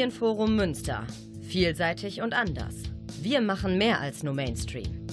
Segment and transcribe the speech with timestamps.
[0.00, 1.06] Medienforum Münster.
[1.42, 2.74] Vielseitig und anders.
[3.20, 5.06] Wir machen mehr als nur Mainstream.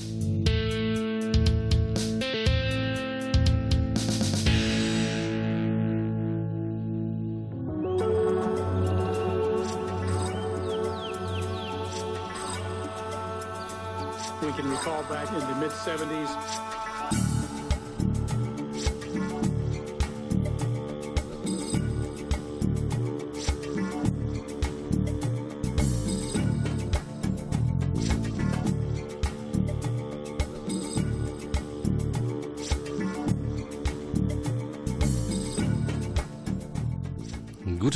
[14.40, 16.66] We can recall back in the mid 70s.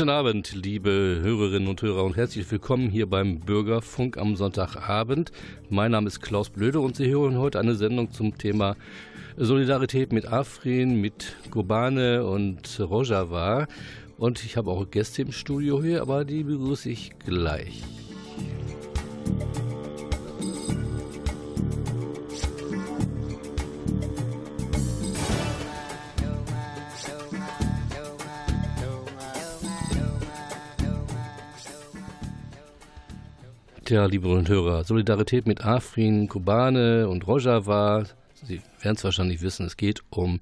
[0.02, 5.32] Guten Abend, liebe Hörerinnen und Hörer und herzlich willkommen hier beim Bürgerfunk am Sonntagabend.
[5.70, 8.76] Mein Name ist Klaus Blöde und Sie hören heute eine Sendung zum Thema
[9.38, 13.68] Solidarität mit Afrin, mit Kobane und Rojava.
[14.18, 17.84] Und ich habe auch Gäste im Studio hier, aber die begrüße ich gleich.
[33.92, 38.06] Tja, liebe Hörer, Solidarität mit Afrin, Kobane und Rojava.
[38.42, 40.40] Sie werden es wahrscheinlich wissen, es geht um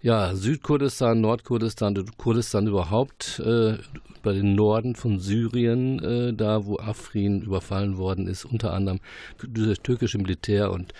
[0.00, 3.74] ja, Südkurdistan, Nordkurdistan, Kurdistan überhaupt, äh,
[4.22, 9.00] bei den Norden von Syrien, äh, da wo Afrin überfallen worden ist, unter anderem
[9.46, 10.94] das türkische Militär und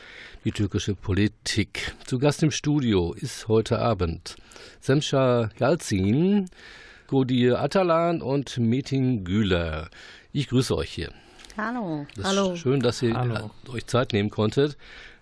[0.45, 1.95] die türkische Politik.
[2.05, 4.37] Zu Gast im Studio ist heute Abend
[4.83, 6.51] Semşa Yalcin,
[7.07, 9.89] Godir Atalan und Metin Güler.
[10.35, 11.13] Ich grüße euch hier.
[11.59, 12.07] Hallo.
[12.15, 12.55] Das Hallo.
[12.55, 13.51] schön, dass ihr Hallo.
[13.67, 14.77] äh, euch Zeit nehmen konntet.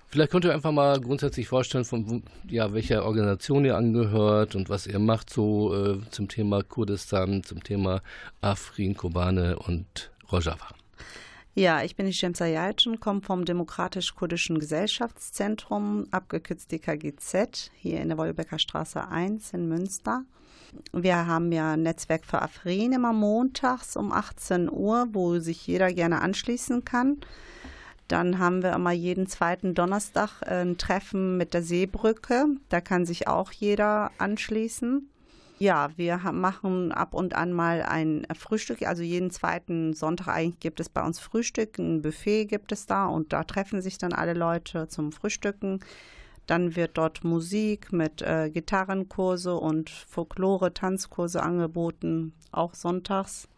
[0.08, 4.86] Vielleicht könnt ihr einfach mal grundsätzlich vorstellen, von ja, welcher Organisation ihr angehört und was
[4.86, 8.02] ihr macht so äh, zum Thema Kurdistan, zum Thema
[8.42, 10.68] Afrin, Kobane und Rojava.
[11.54, 18.18] Ja, ich bin die Shemsa Yalcin, komme vom Demokratisch-Kurdischen Gesellschaftszentrum, abgekürzt DKGZ, hier in der
[18.18, 20.24] Wolbecker Straße 1 in Münster.
[20.92, 25.92] Wir haben ja ein Netzwerk für Afrin immer montags um 18 Uhr, wo sich jeder
[25.92, 27.18] gerne anschließen kann.
[28.08, 32.46] Dann haben wir immer jeden zweiten Donnerstag äh, ein Treffen mit der Seebrücke.
[32.68, 35.08] Da kann sich auch jeder anschließen.
[35.58, 38.82] Ja, wir machen ab und an mal ein Frühstück.
[38.82, 41.78] Also jeden zweiten Sonntag eigentlich gibt es bei uns Frühstück.
[41.78, 45.80] Ein Buffet gibt es da und da treffen sich dann alle Leute zum Frühstücken.
[46.46, 53.48] Dann wird dort Musik mit äh, Gitarrenkurse und Folklore, Tanzkurse angeboten, auch sonntags.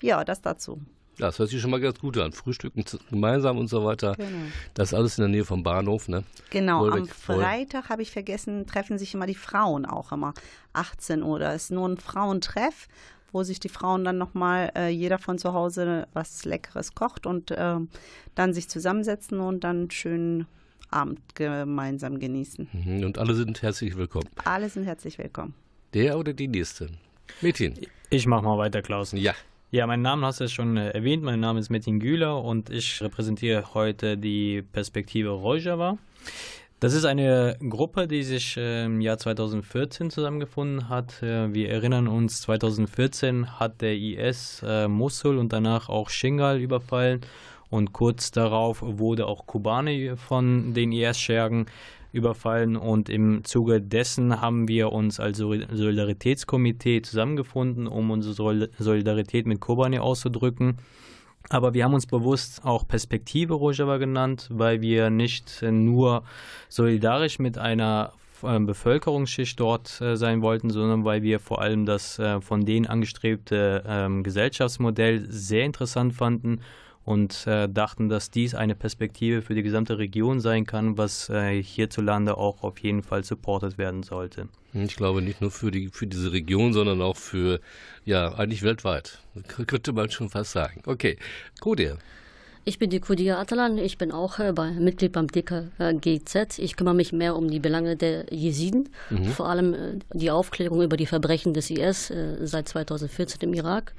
[0.00, 0.80] Ja, das dazu.
[1.18, 2.32] Ja, das hört sich schon mal ganz gut an.
[2.32, 4.14] Frühstücken gemeinsam und so weiter.
[4.16, 4.46] Genau.
[4.74, 6.24] Das ist alles in der Nähe vom Bahnhof, ne?
[6.50, 7.36] Genau, am Wolbeck voll.
[7.36, 10.34] Freitag habe ich vergessen, treffen sich immer die Frauen auch immer.
[10.72, 11.38] 18 Uhr.
[11.38, 12.88] Da ist nur ein Frauentreff,
[13.30, 17.54] wo sich die Frauen dann nochmal, äh, jeder von zu Hause was Leckeres kocht und
[17.56, 17.88] ähm,
[18.34, 20.46] dann sich zusammensetzen und dann schönen
[20.94, 22.68] Abend gemeinsam genießen.
[22.72, 24.28] Mhm, Und alle sind herzlich willkommen.
[24.44, 25.54] Alle sind herzlich willkommen.
[25.92, 26.88] Der oder die nächste?
[27.40, 27.74] Mädchen.
[28.10, 29.12] Ich mach mal weiter, Klaus.
[29.12, 29.34] Ja.
[29.70, 31.24] Ja, mein Name hast du ja schon äh, erwähnt.
[31.24, 35.98] Mein Name ist Metin Güler und ich repräsentiere heute die Perspektive Rojava.
[36.78, 41.22] Das ist eine Gruppe, die sich äh, im Jahr 2014 zusammengefunden hat.
[41.24, 47.22] Äh, Wir erinnern uns, 2014 hat der IS äh, Mosul und danach auch Shingal überfallen
[47.70, 51.66] und kurz darauf wurde auch Kobane von den IS-Schergen
[52.12, 58.70] überfallen und im Zuge dessen haben wir uns als Soli- Solidaritätskomitee zusammengefunden, um unsere Sol-
[58.78, 60.78] Solidarität mit Kobane auszudrücken.
[61.50, 66.22] Aber wir haben uns bewusst auch Perspektive Rojava genannt, weil wir nicht nur
[66.68, 68.12] solidarisch mit einer
[68.44, 72.86] äh, Bevölkerungsschicht dort äh, sein wollten, sondern weil wir vor allem das äh, von denen
[72.86, 76.60] angestrebte ähm, Gesellschaftsmodell sehr interessant fanden
[77.04, 81.62] und äh, dachten, dass dies eine Perspektive für die gesamte Region sein kann, was äh,
[81.62, 84.48] hierzulande auch auf jeden Fall supportet werden sollte.
[84.72, 87.60] Ich glaube nicht nur für, die, für diese Region, sondern auch für,
[88.04, 89.20] ja, eigentlich weltweit.
[89.46, 90.82] K könnte man schon fast sagen.
[90.86, 91.18] Okay,
[91.60, 91.98] Kodir.
[92.66, 96.58] Ich bin die Kudia Atalan, ich bin auch äh, bei, Mitglied beim DKGZ.
[96.58, 98.88] Ich kümmere mich mehr um die Belange der Jesiden,
[99.36, 103.92] vor allem äh, die Aufklärung über die Verbrechen des IS äh, seit 2014 im Irak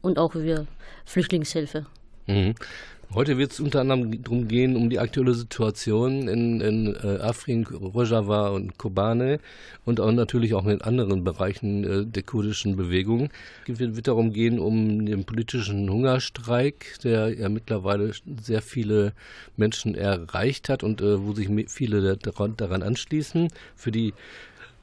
[0.00, 0.66] und auch über
[1.04, 1.84] Flüchtlingshilfe.
[2.28, 2.54] Mhm.
[3.14, 7.64] Heute wird es unter anderem darum gehen, um die aktuelle Situation in, in äh, Afrin,
[7.64, 9.40] Rojava und Kobane
[9.86, 13.30] und auch natürlich auch in anderen Bereichen äh, der kurdischen Bewegung.
[13.66, 19.14] Es wird, wird darum gehen, um den politischen Hungerstreik, der ja mittlerweile sehr viele
[19.56, 24.12] Menschen erreicht hat und äh, wo sich viele daran, daran anschließen, für die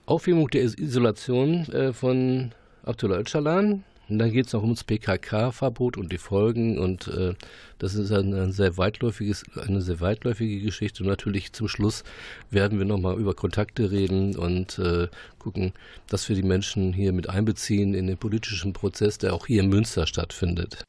[0.08, 2.54] Aufhebung der Is- Isolation äh, von
[2.84, 7.34] Abdullah Öcalan Und dann geht es noch ums PKK-Verbot und die Folgen und äh,
[7.80, 11.04] das ist ein, ein, sehr weitläufiges, eine sehr weitläufige Geschichte.
[11.04, 12.04] Und natürlich zum Schluss
[12.50, 15.08] werden wir nochmal über Kontakte reden und äh,
[15.40, 15.74] gucken,
[16.08, 19.70] dass wir die Menschen hier mit einbeziehen in den politischen Prozess, der auch hier in
[19.70, 20.86] Münster stattfindet.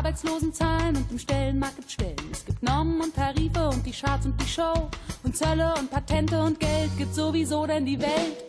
[0.00, 2.16] Arbeitslosenzahlen und im Stellenmarkt gibt's Stellen.
[2.32, 4.88] Es gibt Normen und Tarife und die Charts und die Show.
[5.22, 8.44] Und Zölle und Patente und Geld gibt sowieso, denn die Welt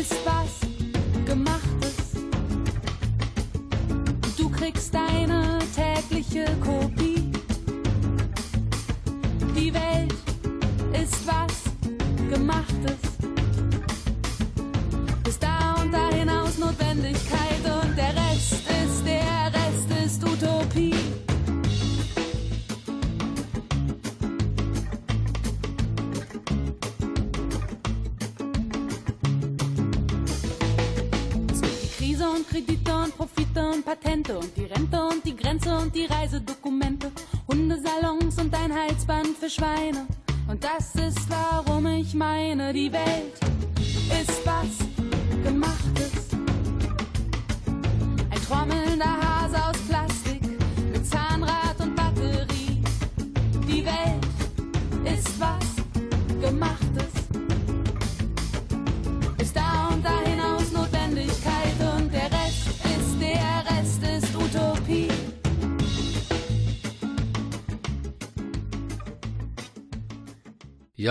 [0.00, 0.60] ist was
[1.26, 2.14] Gemachtes.
[4.22, 6.79] Und du kriegst deine tägliche Kopie.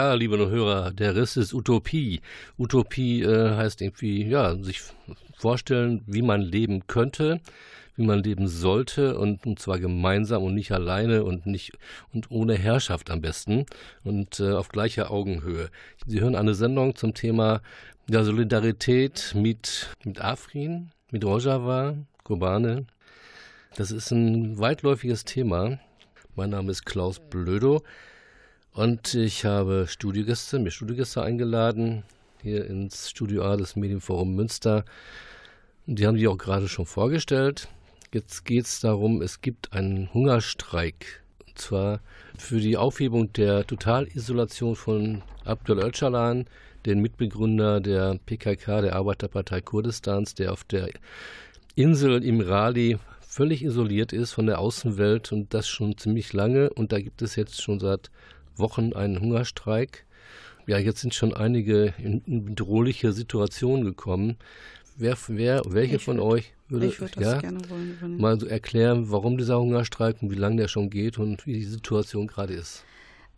[0.09, 2.21] Ja, liebe Hörer, der Rest ist Utopie.
[2.57, 4.81] Utopie äh, heißt irgendwie, ja, sich
[5.37, 7.41] vorstellen, wie man leben könnte,
[7.95, 11.73] wie man leben sollte und, und zwar gemeinsam und nicht alleine und nicht
[12.11, 13.67] und ohne Herrschaft am besten
[14.03, 15.69] und äh, auf gleicher Augenhöhe.
[16.07, 17.61] Sie hören eine Sendung zum Thema
[18.07, 22.87] der Solidarität mit, mit Afrin, mit Rojava, Kobane.
[23.75, 25.77] Das ist ein weitläufiges Thema.
[26.35, 27.83] Mein Name ist Klaus Blödo.
[28.73, 32.03] Und ich habe Studiogäste, mir Studiogäste eingeladen,
[32.41, 34.85] hier ins Studio A des Medienforum Münster.
[35.85, 37.67] Die haben die auch gerade schon vorgestellt.
[38.13, 41.23] Jetzt geht es darum, es gibt einen Hungerstreik.
[41.47, 41.99] Und zwar
[42.37, 46.45] für die Aufhebung der Totalisolation von Abdul Öcalan,
[46.85, 50.89] den Mitbegründer der PKK, der Arbeiterpartei Kurdistans, der auf der
[51.75, 56.69] Insel im Rali völlig isoliert ist von der Außenwelt und das schon ziemlich lange.
[56.71, 58.09] Und da gibt es jetzt schon seit
[58.59, 60.05] Wochen einen Hungerstreik.
[60.67, 64.37] Ja, jetzt sind schon einige in, bedrohliche Situationen gekommen.
[64.95, 69.37] Wer, wer welche ich von würd, euch würde würd ja, wollen, mal so erklären, warum
[69.37, 72.83] dieser Hungerstreik und wie lange der schon geht und wie die Situation gerade ist?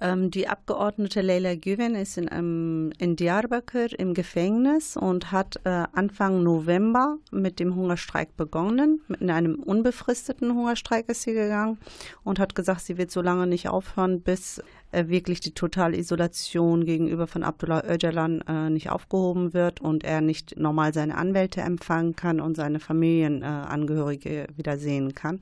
[0.01, 5.83] Ähm, die Abgeordnete Leila Güven ist in, einem, in Diyarbakir im Gefängnis und hat äh,
[5.93, 9.01] Anfang November mit dem Hungerstreik begonnen.
[9.19, 11.77] In einem unbefristeten Hungerstreik ist sie gegangen
[12.23, 17.27] und hat gesagt, sie wird so lange nicht aufhören, bis äh, wirklich die Totalisolation gegenüber
[17.27, 22.41] von Abdullah Öcalan äh, nicht aufgehoben wird und er nicht normal seine Anwälte empfangen kann
[22.41, 25.41] und seine Familienangehörige wieder sehen kann,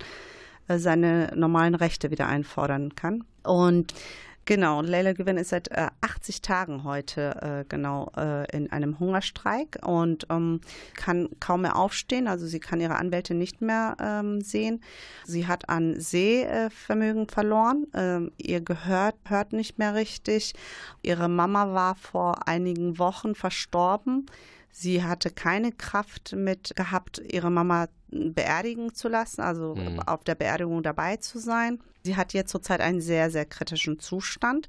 [0.68, 3.24] äh, seine normalen Rechte wieder einfordern kann.
[3.44, 3.94] Und
[4.50, 9.77] Genau, Leila Güven ist seit äh, 80 Tagen heute äh, genau äh, in einem Hungerstreik
[9.86, 10.62] und ähm,
[10.96, 12.27] kann kaum mehr aufstehen.
[12.27, 14.82] Also sie kann ihre Anwälte nicht mehr ähm, sehen.
[15.24, 17.86] Sie hat an Sehvermögen verloren.
[17.94, 20.56] Ähm, ihr gehört hört nicht mehr richtig.
[21.03, 24.25] Ihre Mama war vor einigen Wochen verstorben.
[24.72, 30.00] Sie hatte keine Kraft mit gehabt, ihre Mama beerdigen zu lassen, also mhm.
[30.00, 31.80] auf der Beerdigung dabei zu sein.
[32.04, 34.68] Sie hat jetzt zurzeit einen sehr, sehr kritischen Zustand.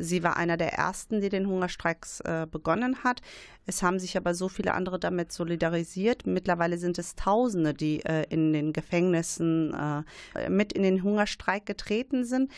[0.00, 3.20] Sie war einer der ersten, die den Hungerstreiks äh, begonnen hat.
[3.66, 6.26] Es haben sich aber so viele andere damit solidarisiert.
[6.26, 12.24] Mittlerweile sind es Tausende, die äh, in den Gefängnissen äh, mit in den Hungerstreik getreten
[12.24, 12.50] sind.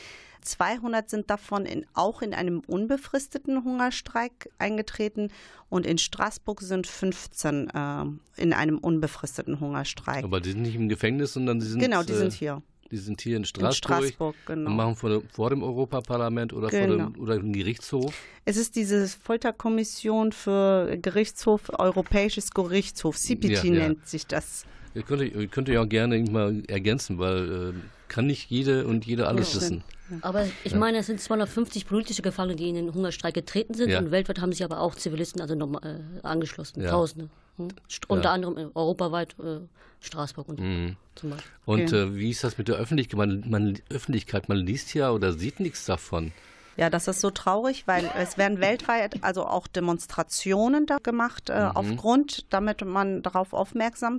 [0.43, 5.31] 200 sind davon in, auch in einem unbefristeten Hungerstreik eingetreten
[5.69, 8.05] und in Straßburg sind 15 äh,
[8.37, 10.25] in einem unbefristeten Hungerstreik.
[10.25, 11.81] Aber die sind nicht im Gefängnis, sondern die sind.
[11.81, 12.63] Genau, die sind hier.
[12.93, 14.71] Die sind hier in Straßburg, in Straßburg genau.
[14.71, 16.87] und machen vor, vor dem Europaparlament oder genau.
[16.87, 18.15] vor dem oder im Gerichtshof.
[18.45, 23.71] Es ist diese Folterkommission für Gerichtshof, Europäisches Gerichtshof, CPT ja, ja.
[23.71, 24.67] nennt sich das.
[24.95, 27.73] Ihr könnt, ihr könnt ja auch gerne mal ergänzen, weil äh,
[28.09, 29.85] kann nicht jede und jeder alles ja, wissen.
[30.21, 34.11] Aber ich meine, es sind 250 politische Gefangene, die in den Hungerstreik getreten sind und
[34.11, 37.31] weltweit haben sich aber auch Zivilisten also noch, äh, angeschlossen, Tausende.
[37.57, 37.69] Hm.
[38.09, 38.35] Unter ja.
[38.35, 39.61] anderem europaweit äh,
[40.03, 40.97] Straßburg und mhm.
[41.15, 41.51] zum Beispiel.
[41.65, 41.97] Und okay.
[41.97, 43.17] äh, wie ist das mit der Öffentlichkeit?
[43.17, 44.49] Man, man, Öffentlichkeit?
[44.49, 46.33] man liest ja oder sieht nichts davon.
[46.77, 51.67] Ja, das ist so traurig, weil es werden weltweit also auch Demonstrationen da gemacht äh,
[51.67, 51.71] mhm.
[51.75, 54.19] aufgrund, damit man darauf aufmerksam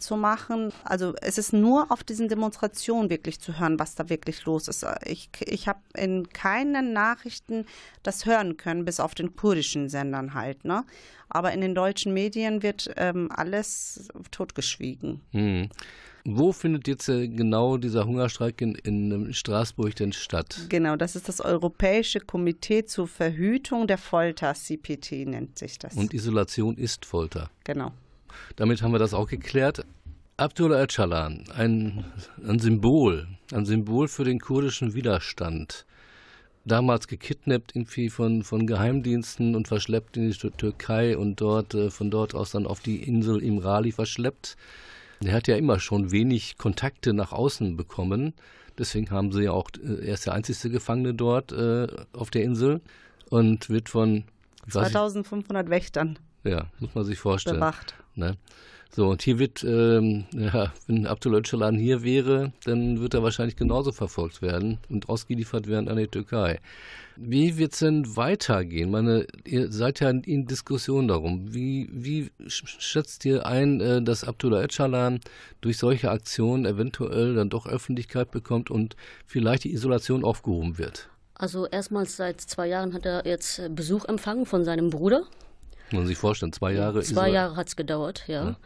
[0.00, 0.72] zu machen.
[0.84, 4.84] Also es ist nur auf diesen Demonstrationen wirklich zu hören, was da wirklich los ist.
[5.04, 7.64] Ich, ich habe in keinen Nachrichten
[8.02, 10.64] das hören können, bis auf den kurdischen Sendern halt.
[10.64, 10.84] Ne?
[11.28, 15.20] Aber in den deutschen Medien wird ähm, alles totgeschwiegen.
[15.32, 15.68] Mhm.
[16.26, 20.66] Wo findet jetzt äh, genau dieser Hungerstreik in, in Straßburg denn statt?
[20.70, 25.94] Genau, das ist das Europäische Komitee zur Verhütung der Folter, CPT nennt sich das.
[25.94, 27.50] Und Isolation ist Folter.
[27.64, 27.92] Genau.
[28.56, 29.84] Damit haben wir das auch geklärt.
[30.38, 32.04] Abdullah Öcalan, ein,
[32.44, 35.84] ein Symbol, ein Symbol für den kurdischen Widerstand.
[36.64, 42.10] Damals gekidnappt irgendwie von, von Geheimdiensten und verschleppt in die Türkei und dort äh, von
[42.10, 44.56] dort aus dann auf die Insel Imrali verschleppt.
[45.26, 48.34] Er hat ja immer schon wenig Kontakte nach außen bekommen.
[48.78, 52.42] Deswegen haben sie ja auch, äh, er ist der einzige Gefangene dort äh, auf der
[52.42, 52.80] Insel
[53.30, 54.24] und wird von
[54.68, 56.18] 2500 Wächtern.
[56.44, 57.56] Ja, muss man sich vorstellen.
[57.56, 57.94] Bewacht.
[58.14, 58.36] Ne?
[58.94, 63.56] So, und hier wird, ähm, ja, wenn Abdul Öcalan hier wäre, dann wird er wahrscheinlich
[63.56, 66.60] genauso verfolgt werden und ausgeliefert werden an die Türkei.
[67.16, 68.92] Wie wird es denn weitergehen?
[68.92, 71.52] Meine, ihr seid ja in Diskussion darum.
[71.52, 75.18] Wie, wie schätzt ihr ein, äh, dass Abdullah Öcalan
[75.60, 78.94] durch solche Aktionen eventuell dann doch Öffentlichkeit bekommt und
[79.26, 81.08] vielleicht die Isolation aufgehoben wird?
[81.34, 85.24] Also erstmals seit zwei Jahren hat er jetzt Besuch empfangen von seinem Bruder.
[85.94, 87.02] Man sich vorstellen, zwei Jahre.
[87.02, 88.44] Zwei Jahre hat es gedauert, ja.
[88.44, 88.56] ja.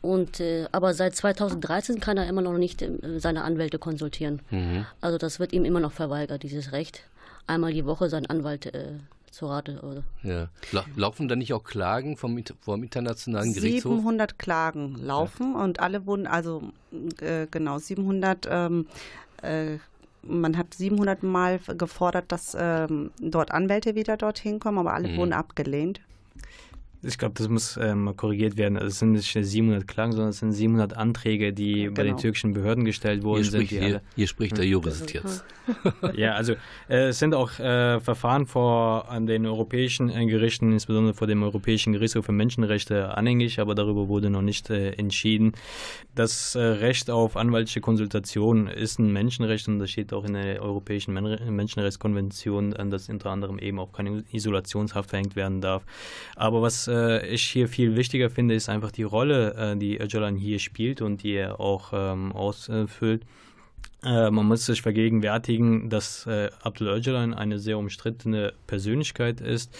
[0.00, 4.40] Und, äh, aber seit 2013 kann er immer noch nicht äh, seine Anwälte konsultieren.
[4.50, 4.86] Mhm.
[5.00, 7.02] Also das wird ihm immer noch verweigert, dieses Recht,
[7.46, 8.92] einmal die Woche seinen Anwalt äh,
[9.30, 9.80] zu Rate.
[9.82, 10.02] Oder?
[10.22, 10.48] Ja.
[10.94, 13.96] Laufen da nicht auch Klagen vom, vom internationalen Gerichtshof?
[13.96, 15.64] 700 Klagen laufen ja.
[15.64, 16.62] und alle wurden, also
[17.20, 18.86] äh, genau, 700 ähm,
[19.42, 19.78] äh,
[20.22, 25.16] man hat 700 Mal gefordert, dass ähm, dort Anwälte wieder dorthin kommen, aber alle mhm.
[25.16, 26.00] wurden abgelehnt.
[27.02, 28.76] Ich glaube, das muss ähm, korrigiert werden.
[28.76, 31.94] Also es sind nicht 700 Klagen, sondern es sind 700 Anträge, die genau.
[31.94, 33.66] bei den türkischen Behörden gestellt worden hier sind.
[33.66, 35.44] Spricht, hier, hier, spricht der Jurist jetzt.
[36.14, 36.54] ja, also
[36.88, 41.42] äh, es sind auch äh, Verfahren vor an den europäischen äh, Gerichten, insbesondere vor dem
[41.42, 45.52] Europäischen Gerichtshof für Menschenrechte anhängig, aber darüber wurde noch nicht äh, entschieden.
[46.16, 50.62] Das äh, Recht auf anwaltliche Konsultation ist ein Menschenrecht und das steht auch in der
[50.62, 55.84] Europäischen Men Menschenrechtskonvention, dass unter anderem eben auch keine Isolationshaft verhängt werden darf.
[56.34, 60.36] Aber was äh, ich hier viel wichtiger finde, ist einfach die Rolle, äh, die Öcalan
[60.36, 63.24] hier spielt und die er auch ähm, ausfüllt.
[64.02, 69.76] Äh, man muss sich vergegenwärtigen, dass äh, Abdul Öcalan eine sehr umstrittene Persönlichkeit ist.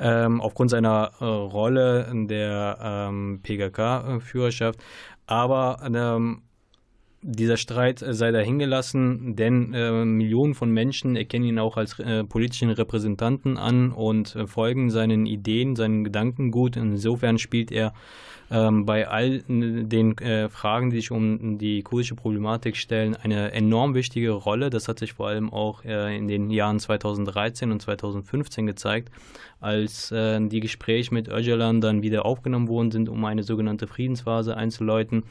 [0.00, 4.78] Ähm, aufgrund seiner äh, Rolle in der ähm, PKK-Führerschaft.
[5.26, 6.42] Aber ähm,
[7.22, 12.24] dieser Streit äh, sei dahingelassen, denn äh, Millionen von Menschen erkennen ihn auch als äh,
[12.24, 16.76] politischen Repräsentanten an und äh, folgen seinen Ideen, seinen Gedanken gut.
[16.76, 17.92] Insofern spielt er
[18.50, 23.94] ähm, bei all den äh, Fragen, die sich um die kurdische Problematik stellen, eine enorm
[23.94, 24.70] wichtige Rolle.
[24.70, 29.10] Das hat sich vor allem auch äh, in den Jahren 2013 und 2015 gezeigt,
[29.60, 35.24] als die Gespräche mit Öcalan dann wieder aufgenommen worden sind, um eine sogenannte Friedensphase einzuläuten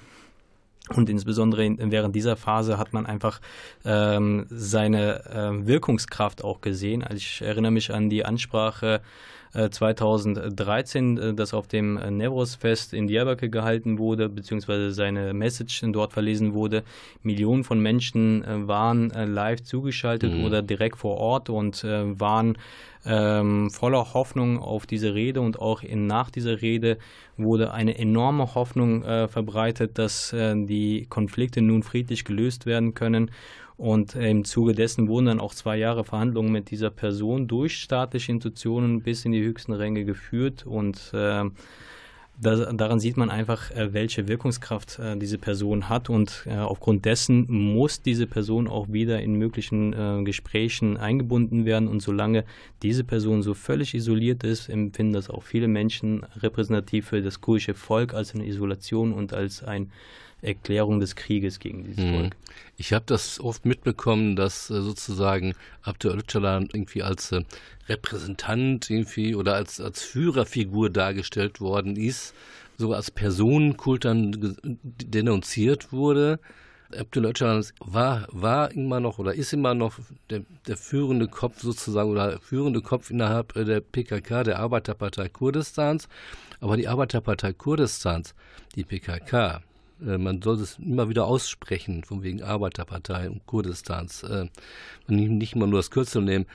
[0.96, 3.40] und insbesondere während dieser Phase hat man einfach
[3.86, 7.04] ähm, seine äh, Wirkungskraft auch gesehen.
[7.04, 9.02] Also ich erinnere mich an die Ansprache
[9.54, 15.82] 2013, äh, äh, das auf dem äh, Nevros-Fest in Diyarbakir gehalten wurde, beziehungsweise seine Message
[15.88, 16.84] dort verlesen wurde.
[17.24, 20.46] Millionen von Menschen waren live zugeschaltet mhm.
[20.46, 22.58] oder direkt vor Ort und waren
[23.08, 26.98] ähm, voller Hoffnung auf diese Rede und auch in, nach dieser Rede
[27.38, 33.32] wurde eine enorme Hoffnung äh, verbreitet, dass äh, die Konflikte nun friedlich gelöst werden können.
[33.78, 38.32] Und im Zuge dessen wurden dann auch zwei Jahre Verhandlungen mit dieser Person durch staatliche
[38.32, 40.66] Institutionen bis in die höchsten Ränge geführt.
[40.66, 41.44] Und äh,
[42.40, 46.10] da, daran sieht man einfach, äh, welche Wirkungskraft äh, diese Person hat.
[46.10, 51.88] Und äh, aufgrund dessen muss diese Person auch wieder in möglichen äh, Gesprächen eingebunden werden.
[51.88, 52.46] Und solange
[52.82, 57.76] diese Person so völlig isoliert ist, empfinden das auch viele Menschen repräsentativ für das kurdische
[57.76, 59.92] Volk als eine Isolation und als ein
[60.42, 62.14] Erklärung des Krieges gegen dieses mhm.
[62.14, 62.36] Volk.
[62.78, 67.44] Ich habe das oft mitbekommen, dass äh, sozusagen Abdel Öcalan irgendwie als äh,
[67.90, 72.36] Repräsentant irgendwie oder als, als Führerfigur dargestellt worden ist,
[72.78, 76.40] so als Personenkult dann denunziert wurde.
[76.96, 82.12] Abdullah Öcalan war, war immer noch oder ist immer noch der, der führende Kopf sozusagen
[82.12, 86.08] oder führende Kopf innerhalb der PKK, der Arbeiterpartei Kurdistans.
[86.62, 88.36] Aber die Arbeiterpartei Kurdistans,
[88.76, 89.60] die PKK, äh,
[90.00, 94.46] man soll es immer wieder aussprechen, von wegen Arbeiterpartei und Kurdistans, äh,
[95.08, 96.46] nicht immer nur das Kürzel nehmen,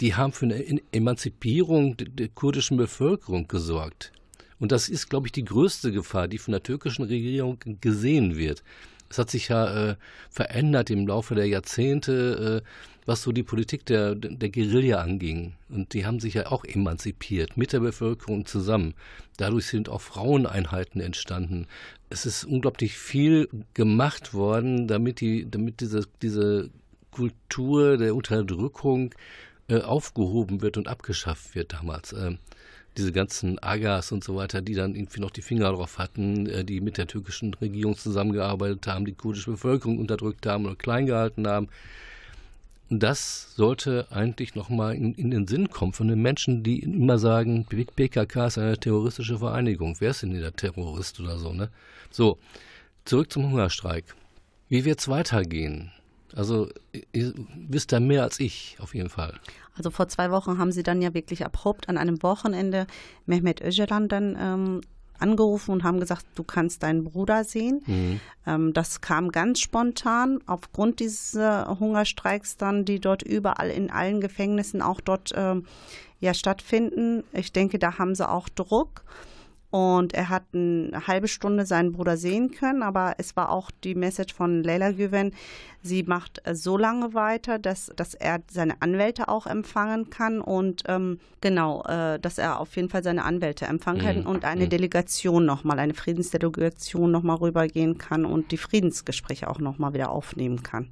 [0.00, 4.12] die haben für eine Emanzipierung der kurdischen Bevölkerung gesorgt.
[4.58, 8.62] Und das ist, glaube ich, die größte Gefahr, die von der türkischen Regierung gesehen wird.
[9.10, 9.96] Es hat sich ja äh,
[10.30, 12.68] verändert im Laufe der Jahrzehnte, äh,
[13.06, 15.54] was so die Politik der, der Guerilla anging.
[15.68, 18.94] Und die haben sich ja auch emanzipiert mit der Bevölkerung zusammen.
[19.36, 21.66] Dadurch sind auch Fraueneinheiten entstanden.
[22.10, 26.70] Es ist unglaublich viel gemacht worden, damit, die, damit diese, diese
[27.10, 29.14] Kultur der Unterdrückung
[29.68, 32.12] äh, aufgehoben wird und abgeschafft wird damals.
[32.12, 32.36] Äh,
[32.96, 36.64] diese ganzen Agas und so weiter, die dann irgendwie noch die Finger drauf hatten, äh,
[36.64, 41.46] die mit der türkischen Regierung zusammengearbeitet haben, die kurdische Bevölkerung unterdrückt haben oder klein gehalten
[41.46, 41.68] haben.
[42.98, 47.64] Das sollte eigentlich nochmal in, in den Sinn kommen von den Menschen, die immer sagen,
[47.64, 49.96] PKK ist eine terroristische Vereinigung.
[49.98, 51.70] Wer ist denn der Terrorist oder so, ne?
[52.10, 52.38] So,
[53.04, 54.04] zurück zum Hungerstreik.
[54.68, 55.90] Wie wird es weitergehen?
[56.34, 56.68] Also,
[57.12, 57.34] ihr
[57.68, 59.38] wisst da mehr als ich, auf jeden Fall.
[59.74, 62.86] Also vor zwei Wochen haben sie dann ja wirklich abrupt an einem Wochenende
[63.26, 64.80] Mehmet Öcalan dann ähm,
[65.22, 67.82] angerufen und haben gesagt, du kannst deinen Bruder sehen.
[67.86, 68.20] Mhm.
[68.46, 74.82] Ähm, das kam ganz spontan aufgrund dieser Hungerstreiks dann, die dort überall in allen Gefängnissen
[74.82, 75.64] auch dort ähm,
[76.20, 77.24] ja stattfinden.
[77.32, 79.04] Ich denke, da haben sie auch Druck.
[79.72, 83.94] Und er hat eine halbe Stunde seinen Bruder sehen können, aber es war auch die
[83.94, 85.32] Message von Leila Güven,
[85.80, 91.20] sie macht so lange weiter, dass, dass er seine Anwälte auch empfangen kann und ähm,
[91.40, 94.26] genau, äh, dass er auf jeden Fall seine Anwälte empfangen kann mhm.
[94.26, 94.68] und eine mhm.
[94.68, 100.90] Delegation nochmal, eine Friedensdelegation nochmal rübergehen kann und die Friedensgespräche auch nochmal wieder aufnehmen kann.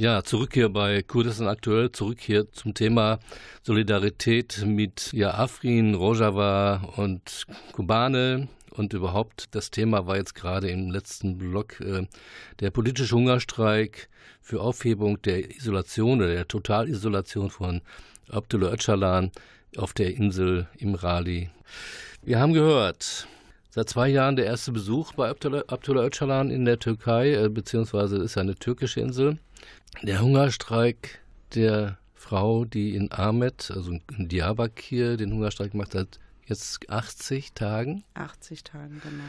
[0.00, 3.18] Ja, zurück hier bei Kurdistan aktuell, zurück hier zum Thema
[3.64, 8.46] Solidarität mit ja, Afrin, Rojava und Kobane.
[8.70, 12.06] Und überhaupt, das Thema war jetzt gerade im letzten Block äh,
[12.60, 14.08] der politische Hungerstreik
[14.40, 17.80] für Aufhebung der Isolation oder der Totalisolation von
[18.30, 19.32] Abdullah Öcalan
[19.76, 21.50] auf der Insel Imrali.
[22.22, 23.26] Wir haben gehört,
[23.70, 28.16] Seit zwei Jahren der erste Besuch bei Abdullah, Abdullah Öcalan in der Türkei, äh, beziehungsweise
[28.16, 29.38] ist eine türkische Insel.
[30.02, 31.20] Der Hungerstreik
[31.54, 38.04] der Frau, die in Ahmed, also in Diyarbakir, den Hungerstreik gemacht hat, jetzt 80 Tagen.
[38.14, 39.24] 80 Tagen, genau.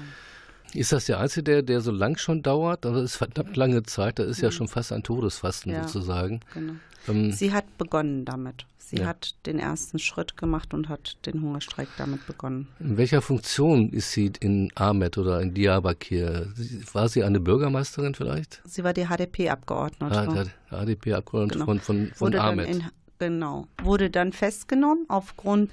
[0.73, 2.86] Ist das der einzige, der, der so lang schon dauert?
[2.86, 4.19] Das ist verdammt lange Zeit.
[4.19, 4.43] Das ist mhm.
[4.45, 6.41] ja schon fast ein Todesfasten ja, sozusagen.
[6.53, 6.73] Genau.
[7.08, 8.65] Ähm, Sie hat begonnen damit.
[8.77, 9.08] Sie ja.
[9.08, 12.67] hat den ersten Schritt gemacht und hat den Hungerstreik damit begonnen.
[12.79, 16.47] In welcher Funktion ist sie in Ahmed oder in Diyarbakir?
[16.93, 18.62] War sie eine Bürgermeisterin vielleicht?
[18.65, 20.51] Sie war die HDP-Abgeordnete.
[20.71, 21.65] Ah, HDP-Abgeordnete genau.
[21.65, 22.67] von, von, von Ahmed.
[22.67, 22.84] In,
[23.19, 23.67] genau.
[23.84, 25.69] Wurde dann festgenommen aufgrund,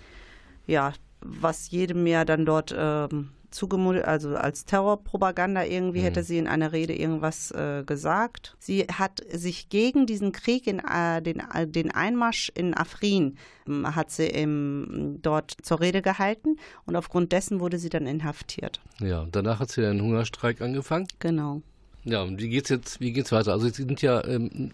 [0.66, 6.04] ja, was jedem ja dann dort ähm, zugemutet, also als Terrorpropaganda irgendwie mhm.
[6.04, 8.56] hätte sie in einer Rede irgendwas äh, gesagt.
[8.58, 13.94] Sie hat sich gegen diesen Krieg in äh, den, äh, den Einmarsch in Afrin ähm,
[13.94, 18.80] hat sie im, dort zur Rede gehalten und aufgrund dessen wurde sie dann inhaftiert.
[19.00, 21.06] Ja, danach hat sie einen Hungerstreik angefangen.
[21.18, 21.62] Genau.
[22.08, 23.50] Ja, und wie geht's jetzt, wie geht's weiter?
[23.50, 24.70] Also es sind ja, ähm,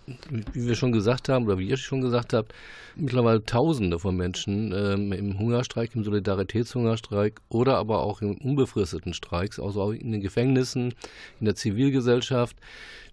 [0.53, 2.53] wie wir schon gesagt haben, oder wie ihr schon gesagt habt,
[2.95, 9.59] mittlerweile Tausende von Menschen ähm, im Hungerstreik, im Solidaritätshungerstreik oder aber auch in unbefristeten Streiks,
[9.59, 10.93] also auch in den Gefängnissen,
[11.41, 12.55] in der Zivilgesellschaft.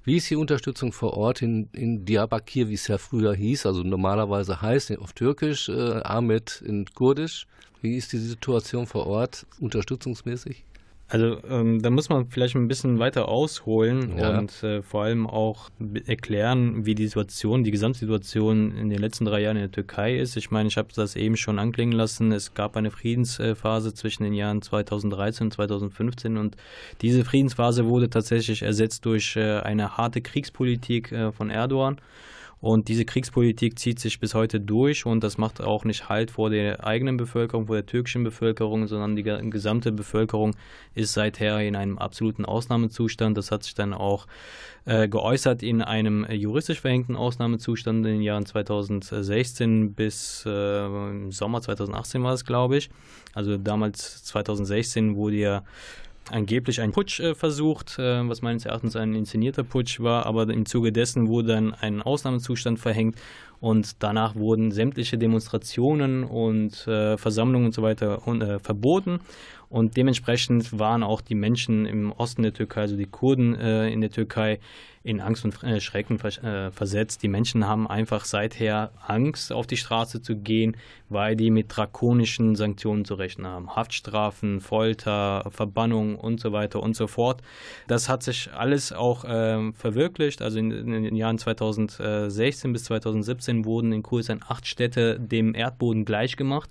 [0.03, 3.84] Wie ist die Unterstützung vor Ort in, in Diyarbakir, wie es ja früher hieß, also
[3.84, 7.47] normalerweise heißt auf Türkisch, äh, Ahmed in Kurdisch?
[7.82, 10.65] Wie ist die Situation vor Ort unterstützungsmäßig?
[11.12, 14.38] Also ähm, da muss man vielleicht ein bisschen weiter ausholen ja.
[14.38, 15.69] und äh, vor allem auch
[16.06, 20.38] erklären, wie die Situation, die Gesamtsituation in den letzten drei Jahren in der Türkei ist.
[20.38, 22.32] Ich meine, ich habe das eben schon anklingen lassen.
[22.32, 26.56] Es gab eine Friedensphase zwischen den Jahren 2013 und 2015 und
[27.02, 31.98] diese Friedensphase wurde tatsächlich ersetzt durch äh, eine harte Kriegspolitik äh, von Erdogan.
[32.62, 36.50] Und diese Kriegspolitik zieht sich bis heute durch und das macht auch nicht Halt vor
[36.50, 40.56] der eigenen Bevölkerung, vor der türkischen Bevölkerung, sondern die gesamte Bevölkerung
[40.93, 43.38] ist seither in einem absoluten Ausnahmezustand.
[43.38, 44.28] Das hat sich dann auch
[44.86, 51.62] äh, geäußert in einem juristisch verhängten Ausnahmezustand in den Jahren 2016 bis äh, im Sommer
[51.62, 52.89] 2018 war es, glaube ich.
[53.34, 55.63] Also damals 2016 wurde ja
[56.32, 60.65] angeblich ein Putsch äh, versucht, äh, was meines Erachtens ein inszenierter Putsch war, aber im
[60.65, 63.15] Zuge dessen wurde dann ein Ausnahmezustand verhängt
[63.60, 69.20] und danach wurden sämtliche Demonstrationen und äh, Versammlungen und so weiter äh, verboten.
[69.70, 74.02] Und dementsprechend waren auch die Menschen im Osten der Türkei, also die Kurden äh, in
[74.02, 74.60] der Türkei,
[75.10, 77.24] in Angst und äh, Schrecken äh, versetzt.
[77.24, 80.78] Die Menschen haben einfach seither Angst, auf die Straße zu gehen,
[81.10, 83.76] weil die mit drakonischen Sanktionen zu rechnen haben.
[83.76, 87.41] Haftstrafen, Folter, Verbannung und so weiter und so fort.
[87.88, 90.43] Das hat sich alles auch äh, verwirklicht.
[90.43, 96.06] Also in, in, den Jahren 2016 bis 2017 wurden in Kurdistan acht Städte dem Erdboden
[96.06, 96.69] gleichgemacht.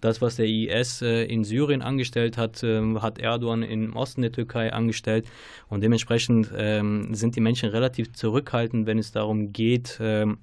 [0.00, 4.30] Das, was der IS äh, in Syrien angestellt hat, äh, hat Erdogan im Osten der
[4.30, 5.26] Türkei angestellt.
[5.68, 10.38] Und dementsprechend ähm, sind die Menschen relativ zurückhaltend, wenn es darum geht, ähm,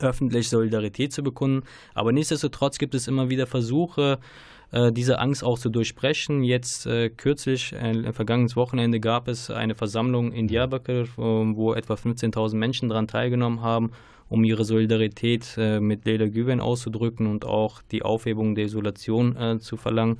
[0.00, 1.66] öffentlich Solidarität zu bekunden.
[1.94, 4.18] Aber nichtsdestotrotz gibt es immer wieder Versuche,
[4.72, 6.42] äh, diese Angst auch zu durchbrechen.
[6.42, 12.56] Jetzt äh, kürzlich, äh, vergangenes Wochenende, gab es eine Versammlung in Diyarbakir, wo etwa 15.000
[12.56, 13.92] Menschen daran teilgenommen haben
[14.32, 19.58] um ihre Solidarität äh, mit Leila Güven auszudrücken und auch die Aufhebung der Isolation äh,
[19.58, 20.16] zu verlangen.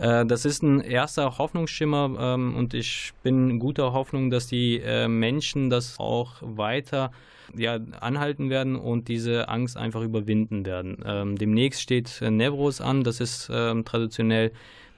[0.00, 5.08] Äh, das ist ein erster Hoffnungsschimmer ähm, und ich bin guter Hoffnung, dass die äh,
[5.08, 7.12] Menschen das auch weiter
[7.54, 11.02] ja, anhalten werden und diese Angst einfach überwinden werden.
[11.04, 14.52] Ähm, demnächst steht äh, Nevros an, das ist ähm, traditionell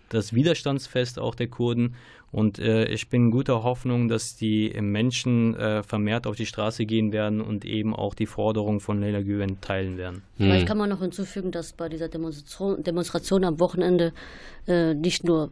[0.09, 1.97] das Widerstandsfest auch der Kurden.
[2.33, 7.13] Und äh, ich bin guter Hoffnung, dass die Menschen äh, vermehrt auf die Straße gehen
[7.13, 10.23] werden und eben auch die Forderung von Leila Güven teilen werden.
[10.39, 10.69] Vielleicht hm.
[10.69, 14.15] kann man noch hinzufügen, dass bei dieser Demonstration, Demonstration am Wochenende
[14.67, 15.51] äh, nicht nur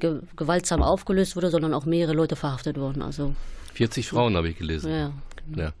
[0.00, 3.00] ge gewaltsam aufgelöst wurde, sondern auch mehrere Leute verhaftet wurden.
[3.00, 3.36] Also
[3.74, 4.90] 40 Frauen habe ich gelesen.
[4.90, 5.12] Ja,
[5.46, 5.62] genau.
[5.62, 5.72] ja.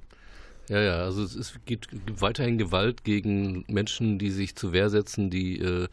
[0.68, 4.90] Ja, ja, also es, es gibt, gibt, weiterhin Gewalt gegen Menschen, die sich zur Wehr
[4.90, 5.88] setzen, die äh,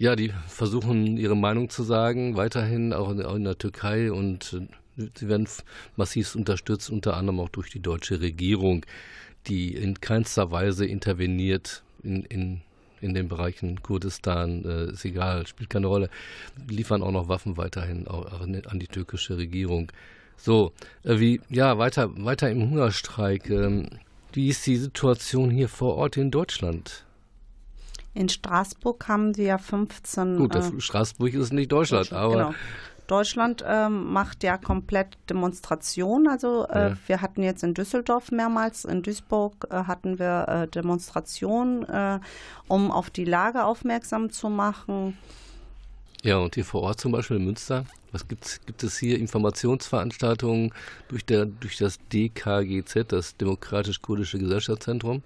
[0.00, 4.66] ja, die versuchen ihre Meinung zu sagen, weiterhin auch in, auch in der Türkei und
[4.98, 5.46] äh, sie werden
[5.94, 8.86] massiv unterstützt, unter anderem auch durch die deutsche Regierung,
[9.46, 12.62] die in keinster Weise interveniert in, in,
[13.02, 16.08] in den Bereichen Kurdistan, äh, ist egal, spielt keine Rolle,
[16.66, 19.92] liefern auch noch Waffen weiterhin auch an die türkische Regierung.
[20.38, 20.72] So,
[21.04, 23.50] äh, wie, ja, weiter, weiter im Hungerstreik.
[23.50, 23.90] Ähm,
[24.32, 27.04] Wie ist die Situation hier vor Ort in Deutschland?
[28.12, 30.36] In Straßburg haben wir 15.
[30.36, 32.36] Gut, äh, Straßburg ist nicht Deutschland, Deutschland aber.
[32.36, 32.54] Genau.
[33.10, 36.28] Deutschland ähm, macht ja komplett Demonstrationen.
[36.28, 36.96] Also äh, ja.
[37.08, 42.20] wir hatten jetzt in Düsseldorf mehrmals, in Duisburg äh, hatten wir äh, Demonstrationen, äh,
[42.68, 45.18] um auf die Lage aufmerksam zu machen.
[46.22, 50.72] Ja, und hier vor Ort zum Beispiel in Münster, was gibt's, gibt es hier Informationsveranstaltungen
[51.08, 55.24] durch, der, durch das DKGZ, das Demokratisch-Kurdische Gesellschaftszentrum?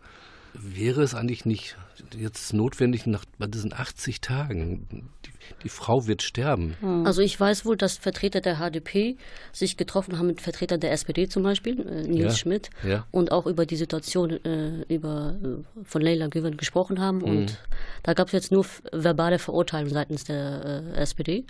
[0.55, 1.77] Wäre es eigentlich nicht
[2.17, 4.87] jetzt notwendig, nach bei diesen 80 Tagen,
[5.27, 6.77] die, die Frau wird sterben?
[6.81, 7.07] Hm.
[7.07, 9.17] Also ich weiß wohl, dass Vertreter der HDP
[9.53, 13.07] sich getroffen haben mit Vertretern der SPD zum Beispiel, äh, Nils ja, Schmidt, ja.
[13.11, 17.19] und auch über die Situation äh, über, äh, von Leila Güven gesprochen haben.
[17.19, 17.25] Mhm.
[17.25, 17.59] Und
[18.03, 21.45] da gab es jetzt nur verbale Verurteilungen seitens der äh, SPD.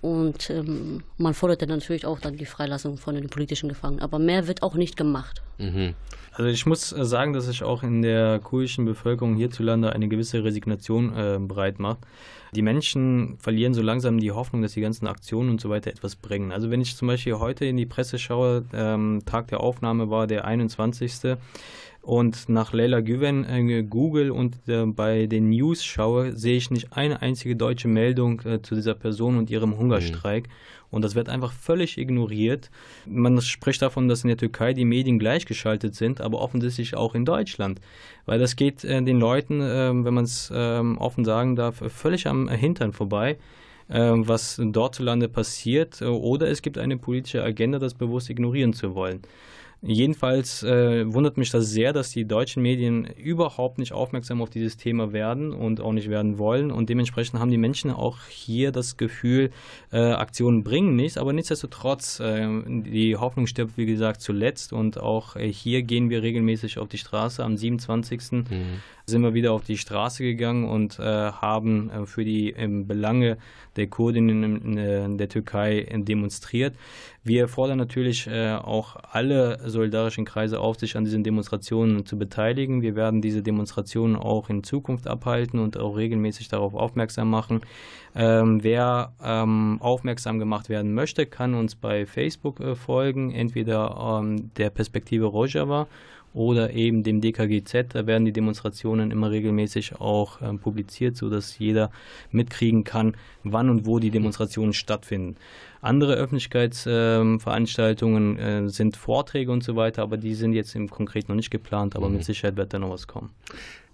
[0.00, 4.02] Und ähm, man forderte natürlich auch dann die Freilassung von den politischen Gefangenen.
[4.02, 5.42] Aber mehr wird auch nicht gemacht.
[5.58, 5.94] Mhm.
[6.32, 10.44] Also ich muss äh, sagen, dass sich auch in der kurdischen Bevölkerung hierzulande eine gewisse
[10.44, 11.98] Resignation äh, breit macht.
[12.54, 16.16] Die Menschen verlieren so langsam die Hoffnung, dass die ganzen Aktionen und so weiter etwas
[16.16, 16.52] bringen.
[16.52, 20.26] Also wenn ich zum Beispiel heute in die Presse schaue, ähm, Tag der Aufnahme war
[20.26, 21.12] der 21
[22.06, 26.92] und nach Leila Güven äh, Google und äh, bei den News schaue, sehe ich nicht
[26.92, 30.46] eine einzige deutsche Meldung äh, zu dieser Person und ihrem Hungerstreik.
[30.46, 30.52] Mhm.
[30.90, 32.70] Und das wird einfach völlig ignoriert.
[33.06, 37.24] Man spricht davon, dass in der Türkei die Medien gleichgeschaltet sind, aber offensichtlich auch in
[37.24, 37.80] Deutschland.
[38.24, 42.28] Weil das geht äh, den Leuten, ähm, wenn man es ähm, offen sagen darf, völlig
[42.28, 43.36] am Hintern vorbei
[43.88, 48.94] ähm, was dortzulande passiert, äh, oder es gibt eine politische Agenda, das bewusst ignorieren zu
[48.94, 49.22] wollen.
[49.82, 54.76] Jedenfalls äh, wundert mich das sehr, dass die deutschen Medien überhaupt nicht aufmerksam auf dieses
[54.76, 56.70] Thema werden und auch nicht werden wollen.
[56.70, 59.50] Und dementsprechend haben die Menschen auch hier das Gefühl,
[59.92, 61.18] äh, Aktionen bringen nichts.
[61.18, 64.72] Aber nichtsdestotrotz, äh, die Hoffnung stirbt, wie gesagt, zuletzt.
[64.72, 67.44] Und auch äh, hier gehen wir regelmäßig auf die Straße.
[67.44, 68.32] Am 27.
[68.32, 68.44] Mhm.
[69.08, 72.52] Sind wir wieder auf die Straße gegangen und äh, haben äh, für die
[72.86, 73.38] Belange
[73.76, 76.74] der Kurdinnen in, in der Türkei demonstriert.
[77.22, 82.82] Wir fordern natürlich äh, auch alle solidarischen Kreise auf, sich an diesen Demonstrationen zu beteiligen.
[82.82, 87.60] Wir werden diese Demonstrationen auch in Zukunft abhalten und auch regelmäßig darauf aufmerksam machen.
[88.16, 94.52] Ähm, wer ähm, aufmerksam gemacht werden möchte, kann uns bei Facebook äh, folgen, entweder ähm,
[94.54, 95.86] der Perspektive Rojava
[96.36, 97.94] oder eben dem DKGZ.
[97.94, 101.90] Da werden die Demonstrationen immer regelmäßig auch äh, publiziert, sodass jeder
[102.30, 105.36] mitkriegen kann, wann und wo die Demonstrationen stattfinden.
[105.80, 111.36] Andere Öffentlichkeitsveranstaltungen äh, sind Vorträge und so weiter, aber die sind jetzt im Konkret noch
[111.36, 112.16] nicht geplant, aber mhm.
[112.16, 113.30] mit Sicherheit wird da noch was kommen.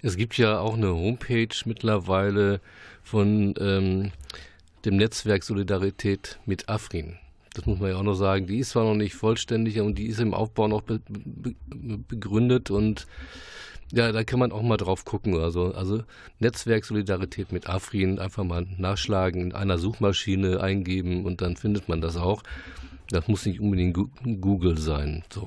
[0.02, 2.60] Es gibt ja auch eine Homepage mittlerweile
[3.04, 4.10] von ähm,
[4.84, 7.18] dem Netzwerk Solidarität mit Afrin.
[7.54, 8.46] Das muss man ja auch noch sagen.
[8.46, 11.54] Die ist zwar noch nicht vollständig und die ist im Aufbau noch be be
[12.08, 13.06] begründet und
[13.92, 15.38] ja, da kann man auch mal drauf gucken.
[15.38, 16.02] Also, also
[16.38, 22.00] Netzwerk Solidarität mit Afrin einfach mal nachschlagen, in einer Suchmaschine eingeben und dann findet man
[22.00, 22.42] das auch.
[23.10, 23.94] Das muss nicht unbedingt
[24.40, 25.22] Google sein.
[25.30, 25.46] So.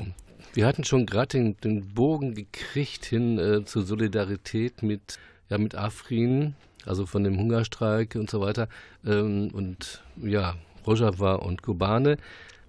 [0.53, 5.17] Wir hatten schon gerade den, den, Bogen gekriegt hin äh, zur Solidarität mit,
[5.49, 6.53] ja, mit Afrin,
[6.85, 8.69] also von dem Hungerstreik und so weiter.
[9.03, 12.17] Ähm, und ja, Rojava und Kobane.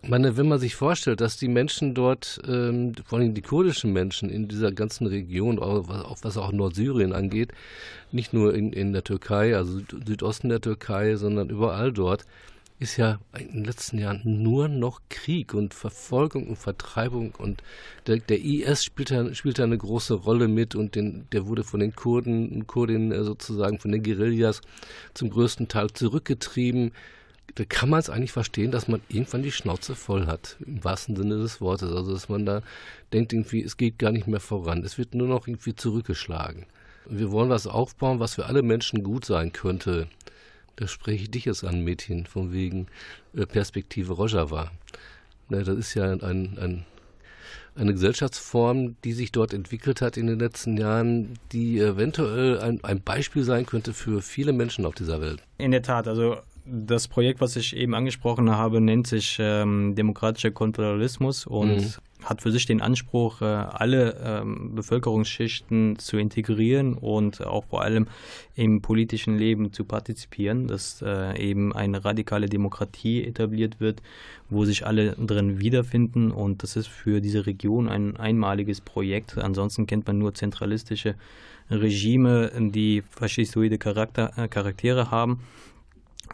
[0.02, 4.31] Meine, wenn man sich vorstellt, dass die Menschen dort, ähm, vor allem die kurdischen Menschen
[4.31, 5.88] in dieser ganzen Region, auch,
[6.22, 7.52] was auch Nordsyrien angeht,
[8.12, 12.24] nicht nur in, in der Türkei, also Südosten der Türkei, sondern überall dort,
[12.79, 17.62] ist ja in den letzten Jahren nur noch Krieg und Verfolgung und Vertreibung und
[18.07, 21.64] der, der IS spielt da, spielt da eine große Rolle mit und den, der wurde
[21.64, 24.61] von den Kurden Kurdinnen äh, sozusagen von den Guerillas
[25.14, 26.92] zum größten Teil zurückgetrieben
[27.55, 31.17] da kann man es eigentlich verstehen, dass man irgendwann die Schnauze voll hat, im wahrsten
[31.17, 31.91] Sinne des Wortes.
[31.91, 32.63] Also dass man da
[33.13, 34.85] denkt irgendwie, es geht gar nicht mehr voran.
[34.85, 36.67] Es wird nur noch irgendwie zurückgeschlagen.
[37.09, 40.09] Wir wollen was aufbauen, was für alle Menschen gut sein könnte.
[40.75, 42.89] Da spreche ich dich jetzt an, Mädchen, von wegen
[43.35, 44.71] äh, Perspektive Rojava.
[45.49, 46.85] das ist ja ein, ein,
[47.77, 53.01] eine Gesellschaftsform, die sich dort entwickelt hat in den letzten Jahren, die eventuell ein, ein
[53.01, 55.43] Beispiel sein könnte für viele Menschen auf dieser Welt.
[55.57, 60.50] In der Tat, also das Projekt, was ich eben angesprochen habe, nennt sich ähm, Demokratischer
[60.50, 62.24] Konföderalismus und mhm.
[62.24, 68.07] hat für sich den Anspruch, äh, alle ähm, Bevölkerungsschichten zu integrieren und auch vor allem
[68.57, 74.02] im politischen Leben zu partizipieren, dass äh, eben eine radikale Demokratie etabliert wird,
[74.50, 79.38] wo sich alle drin wiederfinden und das ist für diese Region ein einmaliges Projekt.
[79.38, 81.14] Ansonsten kennt man nur zentralistische
[81.70, 85.40] Regime, die faschistoide Charakter, äh, Charaktere haben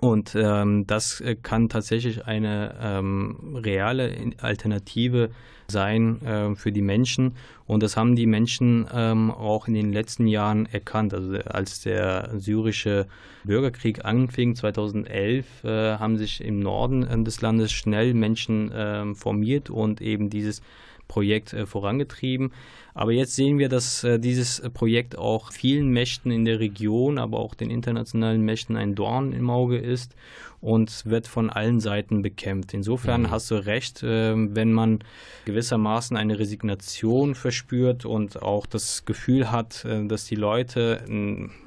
[0.00, 5.31] Und ähm, das äh, kann tatsächlich eine ähm, reale Alternative
[5.68, 7.35] sein äh, für die Menschen.
[7.66, 11.14] Und das haben die Menschen ähm, auch in den letzten Jahren erkannt.
[11.14, 13.07] Also als der syrische
[13.44, 19.70] Bürgerkrieg anfing 2011, äh, haben sich im Norden äh, des Landes schnell Menschen ähm, formiert
[19.70, 20.62] und eben dieses
[21.09, 22.52] Projekt äh, vorangetrieben.
[22.94, 27.38] Aber jetzt sehen wir, dass äh, dieses Projekt auch vielen Mächten in der Region, aber
[27.38, 30.14] auch den internationalen Mächten ein Dorn im Auge ist
[30.62, 32.72] und wird von allen Seiten bekämpft.
[32.72, 33.31] Insofern mhm.
[33.31, 35.00] hast du recht, äh, wenn man
[35.44, 41.02] gewissermaßen eine Resignation verspürt und auch das Gefühl hat, äh, dass die Leute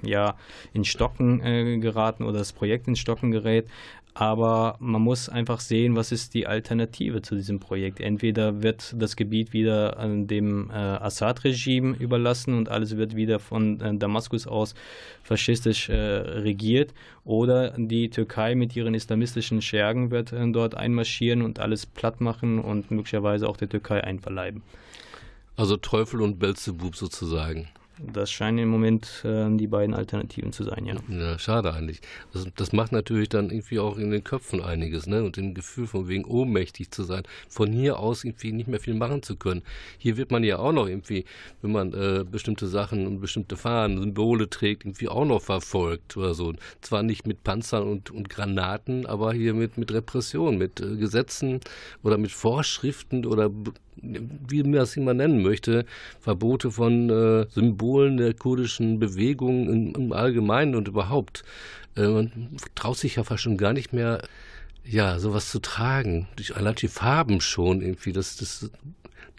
[0.01, 0.35] ja
[0.73, 3.67] in Stocken äh, geraten oder das Projekt in Stocken gerät,
[4.13, 7.99] aber man muss einfach sehen, was ist die Alternative zu diesem Projekt.
[7.99, 10.73] Entweder wird das Gebiet wieder dem äh,
[11.15, 14.75] Assad-Regime überlassen und alles wird wieder von äh, Damaskus aus
[15.23, 21.59] faschistisch äh, regiert, oder die Türkei mit ihren islamistischen Schergen wird äh, dort einmarschieren und
[21.59, 24.61] alles platt machen und möglicherweise auch der Türkei einverleiben.
[25.55, 27.69] Also Teufel und Belzebub sozusagen.
[27.99, 30.95] Das scheinen im Moment äh, die beiden Alternativen zu sein, ja.
[31.07, 32.01] Ja, schade eigentlich.
[32.33, 35.23] Das, das, macht natürlich dann irgendwie auch in den Köpfen einiges, ne?
[35.23, 38.95] Und dem Gefühl von wegen ohnmächtig zu sein, von hier aus irgendwie nicht mehr viel
[38.95, 39.61] machen zu können.
[39.97, 41.25] Hier wird man ja auch noch irgendwie,
[41.61, 46.33] wenn man äh, bestimmte Sachen und bestimmte Fahnen, Symbole trägt, irgendwie auch noch verfolgt oder
[46.33, 46.53] so.
[46.81, 51.61] Zwar nicht mit Panzern und, und Granaten, aber hier mit, mit Repression, mit äh, Gesetzen
[52.03, 53.49] oder mit Vorschriften oder
[54.01, 55.85] wie man das immer nennen möchte,
[56.19, 61.43] Verbote von äh, Symbolen der kurdischen Bewegung im, im Allgemeinen und überhaupt.
[61.95, 64.21] Äh, man traut sich ja fast schon gar nicht mehr,
[64.83, 66.27] ja, sowas zu tragen.
[66.35, 68.69] Durch allein die Farben schon irgendwie, das, das,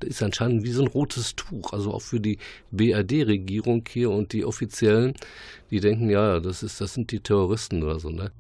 [0.01, 1.73] das ist anscheinend wie so ein rotes Tuch.
[1.73, 2.39] Also auch für die
[2.71, 5.15] BRD-Regierung hier und die Offiziellen,
[5.71, 8.31] die denken, ja, das ist, das sind die Terroristen oder so, ne?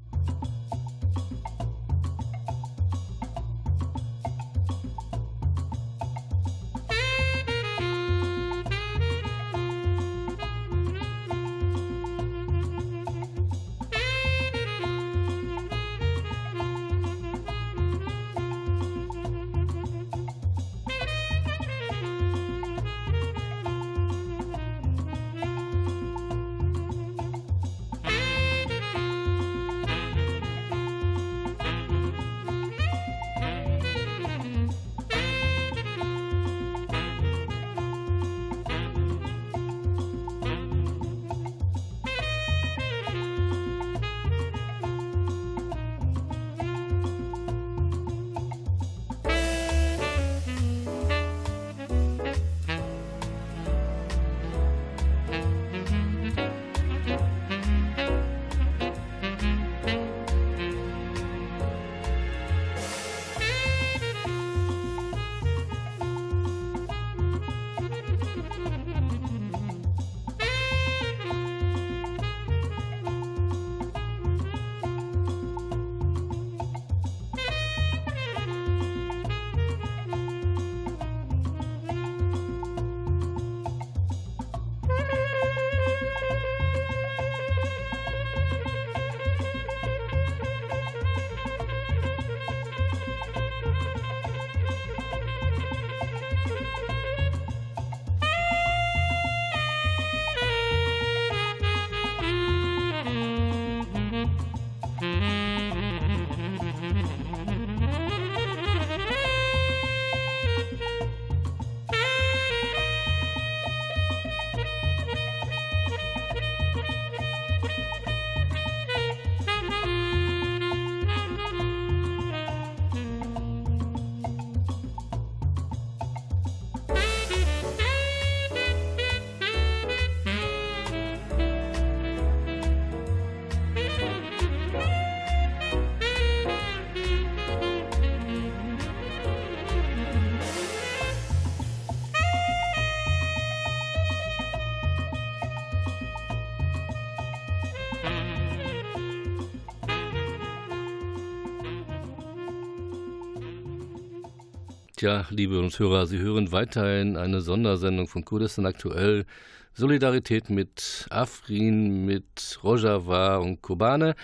[154.98, 159.26] Tja, liebe Hörer, Sie hören weiterhin eine Sondersendung von Kurdistan aktuell.
[159.74, 164.14] Solidarität mit Afrin, mit Rojava und Kobane.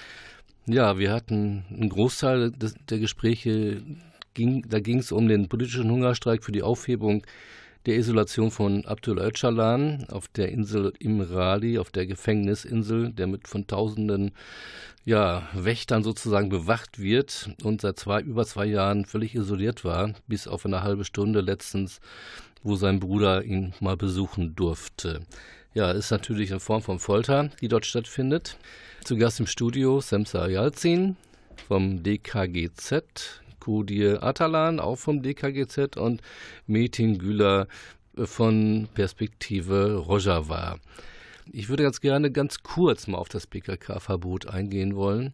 [0.65, 3.83] Ja, wir hatten einen Großteil des, der Gespräche,
[4.33, 7.23] ging, da ging es um den politischen Hungerstreik für die Aufhebung
[7.87, 13.67] der Isolation von Abdul Öcalan auf der Insel Imrali, auf der Gefängnisinsel, der mit von
[13.67, 14.33] tausenden
[15.05, 20.47] ja, Wächtern sozusagen bewacht wird und seit zwei, über zwei Jahren völlig isoliert war, bis
[20.47, 22.01] auf eine halbe Stunde letztens,
[22.63, 25.23] wo sein Bruder ihn mal besuchen durfte.
[25.75, 28.57] Ja, ist natürlich eine Form von Folter, die dort stattfindet.
[29.05, 31.17] Zu Gast im Studio Semsa Yalzin
[31.67, 36.21] vom DKGZ, Kudir Atalan, auch vom DKGZ und
[36.67, 37.69] Metin Güler
[38.17, 40.81] von Perspektive Rojava.
[41.53, 45.33] Ich würde ganz gerne ganz kurz mal auf das PKK-Verbot eingehen wollen.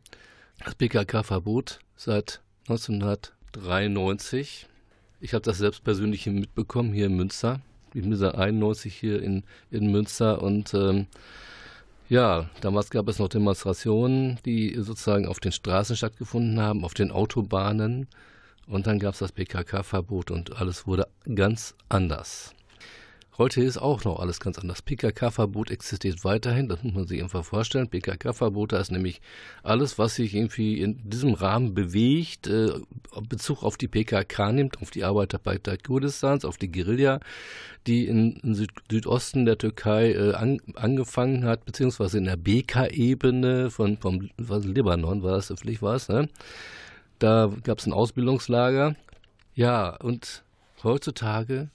[0.62, 4.66] Das PKK-Verbot seit 1993.
[5.20, 7.62] Ich habe das selbst persönlich mitbekommen hier in Münster.
[7.94, 11.06] Ich bin seit 91 hier in, in Münster und ähm,
[12.08, 17.10] ja, damals gab es noch Demonstrationen, die sozusagen auf den Straßen stattgefunden haben, auf den
[17.10, 18.08] Autobahnen.
[18.66, 22.54] Und dann gab es das PKK-Verbot und alles wurde ganz anders.
[23.38, 24.82] Heute ist auch noch alles ganz anders.
[24.82, 27.88] PKK-Verbot existiert weiterhin, das muss man sich einfach vorstellen.
[27.88, 29.20] PKK-Verbot ist nämlich
[29.62, 32.72] alles, was sich irgendwie in diesem Rahmen bewegt, äh,
[33.28, 37.20] Bezug auf die PKK nimmt, auf die Arbeiterpartei Kurdistans, auf die Guerilla,
[37.86, 43.70] die in, in Süd Südosten der Türkei äh, an, angefangen hat, beziehungsweise in der BK-Ebene
[43.70, 46.28] von vom was, Libanon war es, vielleicht war es, ne?
[47.20, 48.96] Da gab es ein Ausbildungslager.
[49.54, 50.42] Ja, und
[50.82, 51.70] heutzutage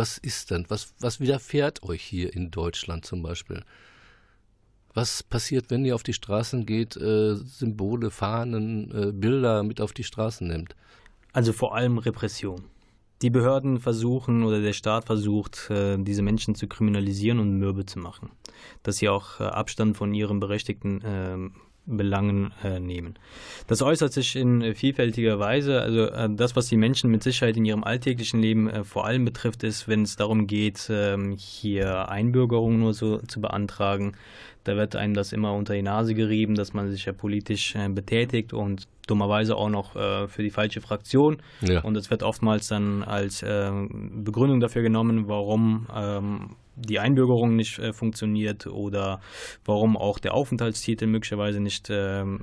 [0.00, 0.64] was ist denn?
[0.68, 3.62] Was, was widerfährt euch hier in Deutschland zum Beispiel?
[4.94, 9.92] Was passiert, wenn ihr auf die Straßen geht, äh, Symbole, Fahnen, äh, Bilder mit auf
[9.92, 10.74] die Straßen nimmt?
[11.34, 12.62] Also vor allem Repression.
[13.20, 17.98] Die Behörden versuchen oder der Staat versucht, äh, diese Menschen zu kriminalisieren und mürbe zu
[17.98, 18.30] machen.
[18.82, 21.52] Dass sie auch äh, Abstand von ihren berechtigten ähm,
[21.86, 23.14] Belangen äh, nehmen.
[23.66, 25.80] Das äußert sich in äh, vielfältiger Weise.
[25.80, 29.24] Also äh, das, was die Menschen mit Sicherheit in ihrem alltäglichen Leben äh, vor allem
[29.24, 34.12] betrifft, ist, wenn es darum geht, ähm, hier Einbürgerung nur so zu beantragen.
[34.64, 37.88] Da wird einem das immer unter die Nase gerieben, dass man sich ja politisch äh,
[37.88, 41.42] betätigt und dummerweise auch noch äh, für die falsche Fraktion.
[41.60, 41.82] Ja.
[41.82, 47.78] Und es wird oftmals dann als ähm, Begründung dafür genommen, warum ähm, die Einbürgerung nicht
[47.78, 49.20] äh, funktioniert oder
[49.64, 52.40] warum auch der Aufenthaltstitel möglicherweise nicht ähm,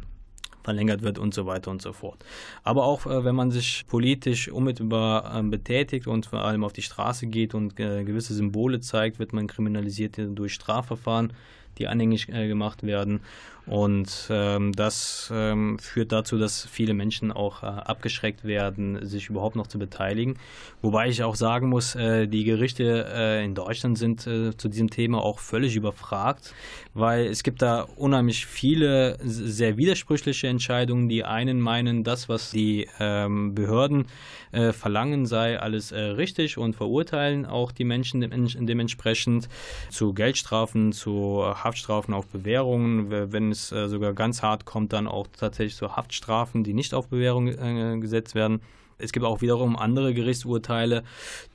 [0.68, 2.26] verlängert wird und so weiter und so fort.
[2.64, 6.82] Aber auch äh, wenn man sich politisch unmittelbar äh, betätigt und vor allem auf die
[6.82, 11.32] Straße geht und äh, gewisse Symbole zeigt, wird man kriminalisiert durch Strafverfahren,
[11.78, 13.22] die anhängig äh, gemacht werden.
[13.68, 19.58] Und ähm, das ähm, führt dazu, dass viele Menschen auch äh, abgeschreckt werden, sich überhaupt
[19.58, 20.36] noch zu beteiligen.
[20.82, 24.90] Wobei ich auch sagen muss, äh, die Gerichte äh, in Deutschland sind äh, zu diesem
[24.90, 26.54] Thema auch völlig überfragt,
[26.94, 31.10] weil es gibt da unheimlich viele sehr widersprüchliche Entscheidungen.
[31.10, 34.06] Die einen meinen, das, was die ähm, Behörden
[34.54, 39.50] äh, verlangen, sei alles äh, richtig und verurteilen auch die Menschen dementsprechend
[39.90, 45.76] zu Geldstrafen, zu Haftstrafen auf Bewährungen, wenn äh, sogar ganz hart kommt, dann auch tatsächlich
[45.76, 48.62] so Haftstrafen, die nicht auf Bewährung äh, gesetzt werden.
[49.00, 51.04] Es gibt auch wiederum andere Gerichtsurteile,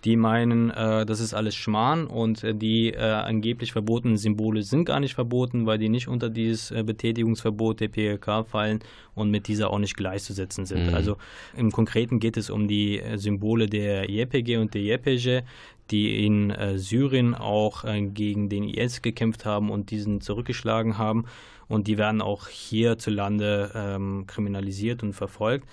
[0.04, 4.84] die meinen, äh, das ist alles Schmarrn und äh, die äh, angeblich verbotenen Symbole sind
[4.84, 8.80] gar nicht verboten, weil die nicht unter dieses äh, Betätigungsverbot der PKK fallen
[9.14, 10.88] und mit dieser auch nicht gleichzusetzen sind.
[10.88, 10.94] Mhm.
[10.94, 11.16] Also
[11.56, 15.42] im Konkreten geht es um die äh, Symbole der YPG und der YPG,
[15.90, 17.84] die in äh, Syrien auch
[18.14, 21.26] gegen den IS gekämpft haben und diesen zurückgeschlagen haben
[21.72, 25.66] und die werden auch hierzulande ähm, kriminalisiert und verfolgt.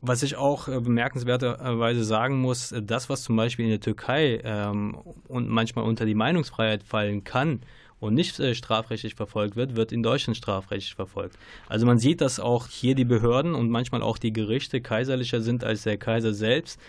[0.00, 4.40] Was ich auch äh, bemerkenswerterweise sagen muss, äh, das, was zum Beispiel in der Türkei
[4.44, 4.96] ähm,
[5.26, 7.62] und manchmal unter die Meinungsfreiheit fallen kann
[7.98, 11.36] und nicht äh, strafrechtlich verfolgt wird, wird in Deutschland strafrechtlich verfolgt.
[11.68, 15.64] Also man sieht, dass auch hier die Behörden und manchmal auch die Gerichte kaiserlicher sind
[15.64, 16.80] als der Kaiser selbst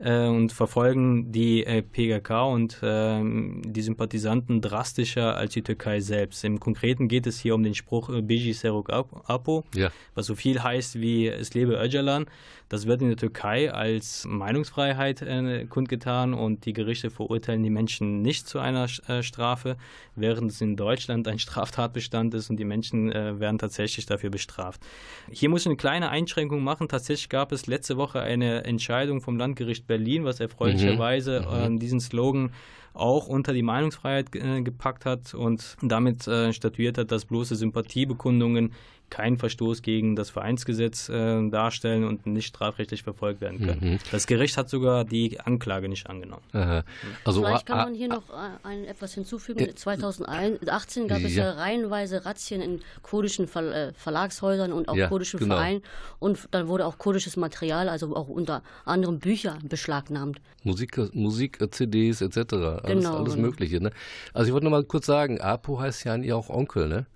[0.00, 6.44] äh, und verfolgen die äh, PKK und äh, die Sympathisanten drastischer als die Türkei selbst.
[6.44, 9.90] Im Konkreten geht es hier um den Spruch äh, Biji Seruk Apo, ja.
[10.14, 12.26] was so viel heißt wie es lebe Öcalan.
[12.70, 18.22] Das wird in der Türkei als Meinungsfreiheit äh, kundgetan und die Gerichte verurteilen die Menschen
[18.22, 19.76] nicht zu einer äh, Strafe,
[20.14, 24.80] während es in Deutschland ein Straftatbestand ist und die Menschen äh, werden tatsächlich dafür bestraft.
[25.28, 26.88] Hier muss ich eine kleine Einschränkung machen.
[26.88, 31.72] Tatsächlich gab es letzte Woche eine Entscheidung vom Landgericht Berlin, was erfreulicherweise mhm.
[31.72, 31.78] mhm.
[31.80, 32.52] diesen Slogan
[32.92, 38.72] auch unter die Meinungsfreiheit äh, gepackt hat und damit äh, statuiert hat, dass bloße Sympathiebekundungen
[39.10, 43.92] keinen Verstoß gegen das Vereinsgesetz äh, darstellen und nicht strafrechtlich verfolgt werden können.
[43.92, 43.98] Mhm.
[44.10, 46.42] Das Gericht hat sogar die Anklage nicht angenommen.
[46.52, 46.84] Aha.
[47.24, 49.60] Also, Vielleicht kann man hier noch äh, ein, etwas hinzufügen.
[49.60, 55.08] Äh, 2018 gab es ja reihenweise Razzien in kurdischen Ver äh, Verlagshäusern und auch ja,
[55.08, 55.56] kurdischen genau.
[55.56, 55.82] Vereinen
[56.18, 60.40] und dann wurde auch kurdisches Material, also auch unter anderem Bücher beschlagnahmt.
[60.62, 62.36] Musik, Musik CDs etc.
[62.36, 63.46] Alles, genau, alles genau.
[63.46, 63.80] Mögliche.
[63.80, 63.90] Ne?
[64.32, 67.06] Also ich wollte noch mal kurz sagen, Apo heißt ja eigentlich auch Onkel, ne?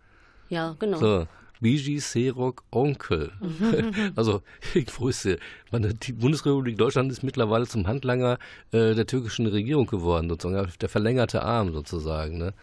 [0.49, 0.99] Ja, genau.
[0.99, 1.26] So,
[1.61, 3.33] Biji Serok Onkel.
[4.17, 4.43] also
[4.75, 5.39] ich wusste,
[5.73, 8.39] die Bundesrepublik Deutschland ist mittlerweile zum Handlanger
[8.73, 12.39] äh, der türkischen Regierung geworden, sozusagen der verlängerte Arm sozusagen.
[12.39, 12.55] Ne?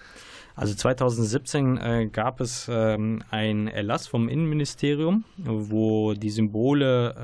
[0.55, 7.15] Also 2017 äh, gab es ähm, einen Erlass vom Innenministerium, wo die Symbole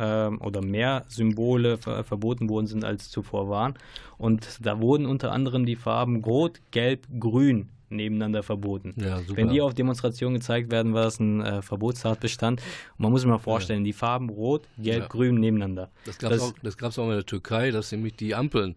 [0.41, 3.76] äh, oder mehr Symbole ver verboten worden sind, als zuvor waren.
[4.18, 8.93] Und da wurden unter anderem die Farben Rot, Gelb, Grün nebeneinander verboten.
[8.97, 12.61] Ja, Wenn die auf Demonstrationen gezeigt werden, war das ein äh, Verbotstatbestand.
[12.61, 13.85] Und man muss sich mal vorstellen, ja.
[13.85, 15.07] die Farben Rot, Gelb, ja.
[15.07, 15.89] Grün nebeneinander.
[16.05, 18.75] Das gab es auch, auch in der Türkei, dass nämlich die Ampeln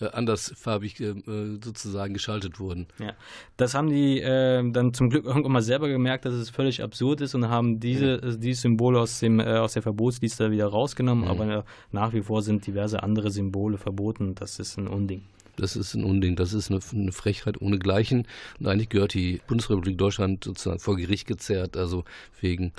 [0.00, 1.14] äh, andersfarbig äh,
[1.62, 2.86] sozusagen geschaltet wurden.
[2.98, 3.12] Ja,
[3.56, 7.20] das haben die äh, dann zum Glück irgendwann mal selber gemerkt, dass es völlig absurd
[7.20, 8.40] ist und haben diese, mhm.
[8.40, 11.30] diese Symbole aus, dem, äh, aus der Verbotsliste wieder rausgenommen, mhm.
[11.30, 14.34] aber nach wie vor sind diverse andere Symbole verboten.
[14.34, 15.22] Das ist ein Unding.
[15.56, 18.26] Das ist ein Unding, das ist eine, eine Frechheit ohnegleichen.
[18.58, 22.04] Und eigentlich gehört die Bundesrepublik Deutschland sozusagen vor Gericht gezerrt, also
[22.40, 22.72] wegen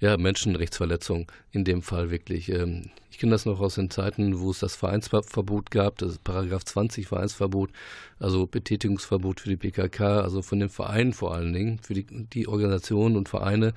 [0.00, 2.48] ja, Menschenrechtsverletzung in dem Fall wirklich.
[2.50, 2.90] Ähm,
[3.20, 7.70] kenne das noch aus den Zeiten, wo es das Vereinsverbot gab, das Paragraph 20 Vereinsverbot,
[8.18, 12.48] also Betätigungsverbot für die PKK, also von den Vereinen vor allen Dingen, für die, die
[12.48, 13.74] Organisationen und Vereine,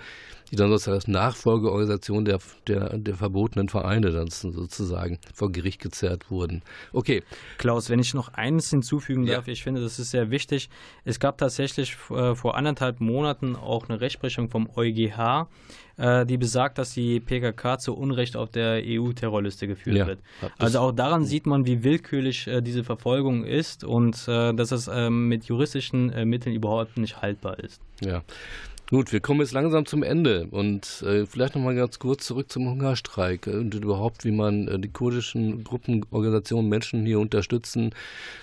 [0.50, 6.32] die dann sozusagen als Nachfolgeorganisation der, der, der verbotenen Vereine dann sozusagen vor Gericht gezerrt
[6.32, 6.62] wurden.
[6.94, 7.24] Okay.
[7.58, 9.54] Klaus, wenn ich noch eines hinzufügen darf, ja.
[9.54, 10.70] ich finde, das ist sehr wichtig.
[11.06, 15.48] Es gab tatsächlich äh, vor anderthalb Monaten auch eine Rechtsprechung vom EuGH,
[15.98, 18.84] äh, die besagt, dass die PKK zu Unrecht auf der
[19.34, 20.20] EU-Terrorliste geführt ja, wird.
[20.58, 24.90] Also auch daran sieht man, wie willkürlich äh, diese Verfolgung ist und äh, dass es
[24.92, 27.82] ähm, mit juristischen äh, Mitteln überhaupt nicht haltbar ist.
[28.02, 28.24] Ja.
[28.90, 32.70] Gut, wir kommen jetzt langsam zum Ende und äh, vielleicht nochmal ganz kurz zurück zum
[32.70, 37.96] Hungerstreik und überhaupt, wie man äh, die kurdischen Gruppenorganisationen, Menschen hier unterstützen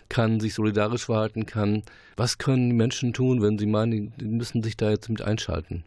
[0.09, 1.83] kann, sich solidarisch verhalten kann.
[2.17, 5.85] Was können die Menschen tun, wenn sie meinen, die müssen sich da jetzt mit einschalten?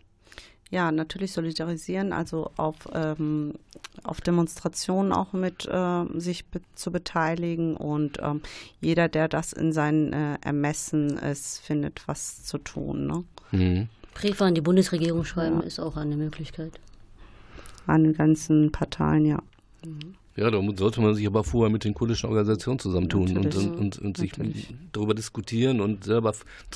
[0.73, 3.53] Ja, natürlich solidarisieren, also auf, ähm,
[4.03, 8.41] auf Demonstrationen auch mit äh, sich be zu beteiligen und ähm,
[8.81, 13.05] jeder, der das in seinen äh, Ermessen ist, findet was zu tun.
[13.05, 13.23] Ne?
[13.51, 13.87] Mhm.
[14.15, 15.67] Briefe an die Bundesregierung schreiben ja.
[15.67, 16.79] ist auch eine Möglichkeit.
[17.85, 19.43] An den ganzen Parteien, ja.
[19.85, 20.15] Mhm.
[20.35, 23.99] Ja, da sollte man sich aber vorher mit den kurdischen Organisationen zusammentun und, und, und,
[23.99, 24.31] und sich
[24.91, 26.33] darüber diskutieren und selber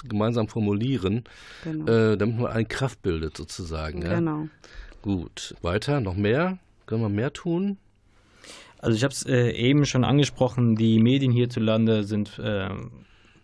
[0.08, 1.24] gemeinsam formulieren,
[1.64, 1.92] genau.
[1.92, 4.02] äh, damit man eine Kraft bildet sozusagen.
[4.02, 4.42] Genau.
[4.42, 4.48] Ja?
[5.02, 6.60] Gut, weiter, noch mehr?
[6.86, 7.78] Können wir mehr tun?
[8.80, 12.70] Also ich habe es äh, eben schon angesprochen, die Medien hierzulande sind äh,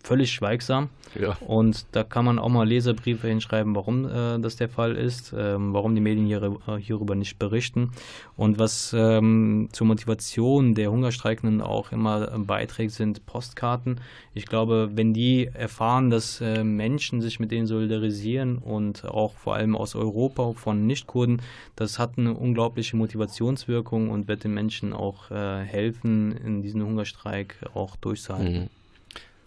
[0.03, 0.89] völlig schweigsam.
[1.19, 1.37] Ja.
[1.39, 5.73] Und da kann man auch mal Leserbriefe hinschreiben, warum äh, das der Fall ist, ähm,
[5.73, 7.91] warum die Medien hier, äh, hierüber nicht berichten.
[8.35, 14.01] Und was ähm, zur Motivation der Hungerstreikenden auch immer beiträgt, sind Postkarten.
[14.33, 19.55] Ich glaube, wenn die erfahren, dass äh, Menschen sich mit denen solidarisieren und auch vor
[19.55, 21.41] allem aus Europa von Nichtkurden,
[21.75, 27.57] das hat eine unglaubliche Motivationswirkung und wird den Menschen auch äh, helfen, in diesem Hungerstreik
[27.73, 28.63] auch durchzuhalten.
[28.63, 28.82] Mhm.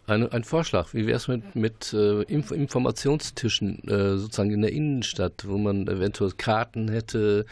[0.08, 4.72] Ein, ein Vorschlag, wie wäre es mit, mit äh, Inf Informationstischen äh, sozusagen in der
[4.72, 7.44] Innenstadt, wo man eventuell Karten hätte,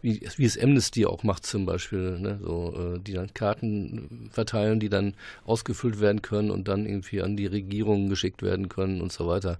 [0.00, 2.40] wie, wie es Amnesty auch macht zum Beispiel, ne?
[2.42, 7.36] so, äh, die dann Karten verteilen, die dann ausgefüllt werden können und dann irgendwie an
[7.36, 9.58] die Regierung geschickt werden können und so weiter.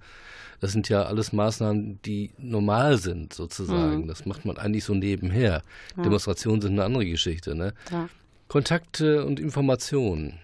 [0.60, 4.02] Das sind ja alles Maßnahmen, die normal sind sozusagen.
[4.04, 4.08] Mhm.
[4.08, 5.62] Das macht man eigentlich so nebenher.
[5.96, 6.02] Ja.
[6.02, 7.54] Demonstrationen sind eine andere Geschichte.
[7.54, 7.74] Ne?
[7.90, 8.08] Ja.
[8.48, 10.38] Kontakte und Informationen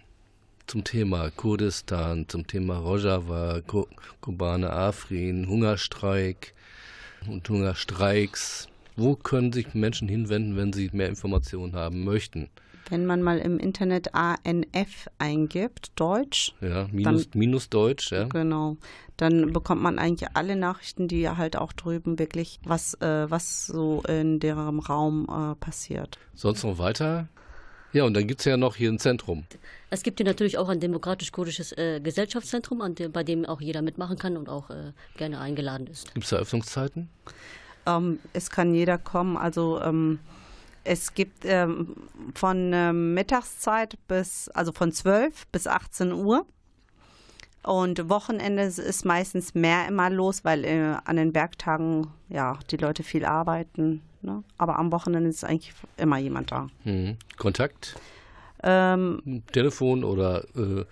[0.67, 3.61] zum Thema Kurdistan, zum Thema Rojava,
[4.21, 6.55] Kobane Afrin, Hungerstreik
[7.29, 8.69] und Hungerstreiks.
[8.97, 12.49] Wo können sich Menschen hinwenden, wenn sie mehr Informationen haben möchten?
[12.91, 16.53] Wenn man mal im Internet ANF eingibt, Deutsch.
[16.61, 18.25] Ja, minus, dann, minus Deutsch, ja.
[18.25, 18.77] Genau.
[19.17, 24.03] Dann bekommt man eigentlich alle Nachrichten, die halt auch drüben wirklich, was, äh, was so
[24.07, 26.19] in deren Raum äh, passiert.
[26.35, 27.29] Sonst noch weiter?
[27.95, 29.45] Ja, und dann gibt es ja noch hier ein Zentrum.
[29.89, 34.19] Es gibt hier natürlich auch ein demokratisch-kurdisches äh, Gesellschaftszentrum, dem, bei dem auch jeder mitmachen
[34.19, 36.13] kann und auch äh, gerne eingeladen ist.
[36.13, 37.09] Gibt es da Öffnungszeiten?
[37.87, 39.37] Ähm, es kann jeder kommen.
[39.37, 40.19] Also ähm,
[40.83, 41.95] es gibt ähm,
[42.35, 46.47] von ähm, Mittagszeit bis, also von 12 bis 18 Uhr.
[47.63, 53.05] Und Wochenende ist meistens mehr immer los, weil äh, an den Werktagen ja die Leute
[53.05, 54.03] viel arbeiten.
[54.25, 54.43] Ne?
[54.59, 56.69] Aber am Wochenende ist eigentlich immer jemand da.
[56.85, 57.17] Mhm.
[57.37, 57.97] Kontakt?
[58.63, 60.85] Ähm, Telefon oder äh,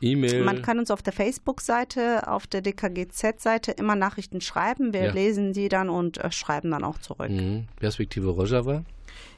[0.00, 0.44] E-Mail?
[0.44, 4.92] Man kann uns auf der Facebook-Seite, auf der DKGZ-Seite immer Nachrichten schreiben.
[4.92, 5.12] Wir ja.
[5.12, 7.30] lesen die dann und äh, schreiben dann auch zurück.
[7.30, 7.66] Mhm.
[7.76, 8.84] Perspektive Rojava?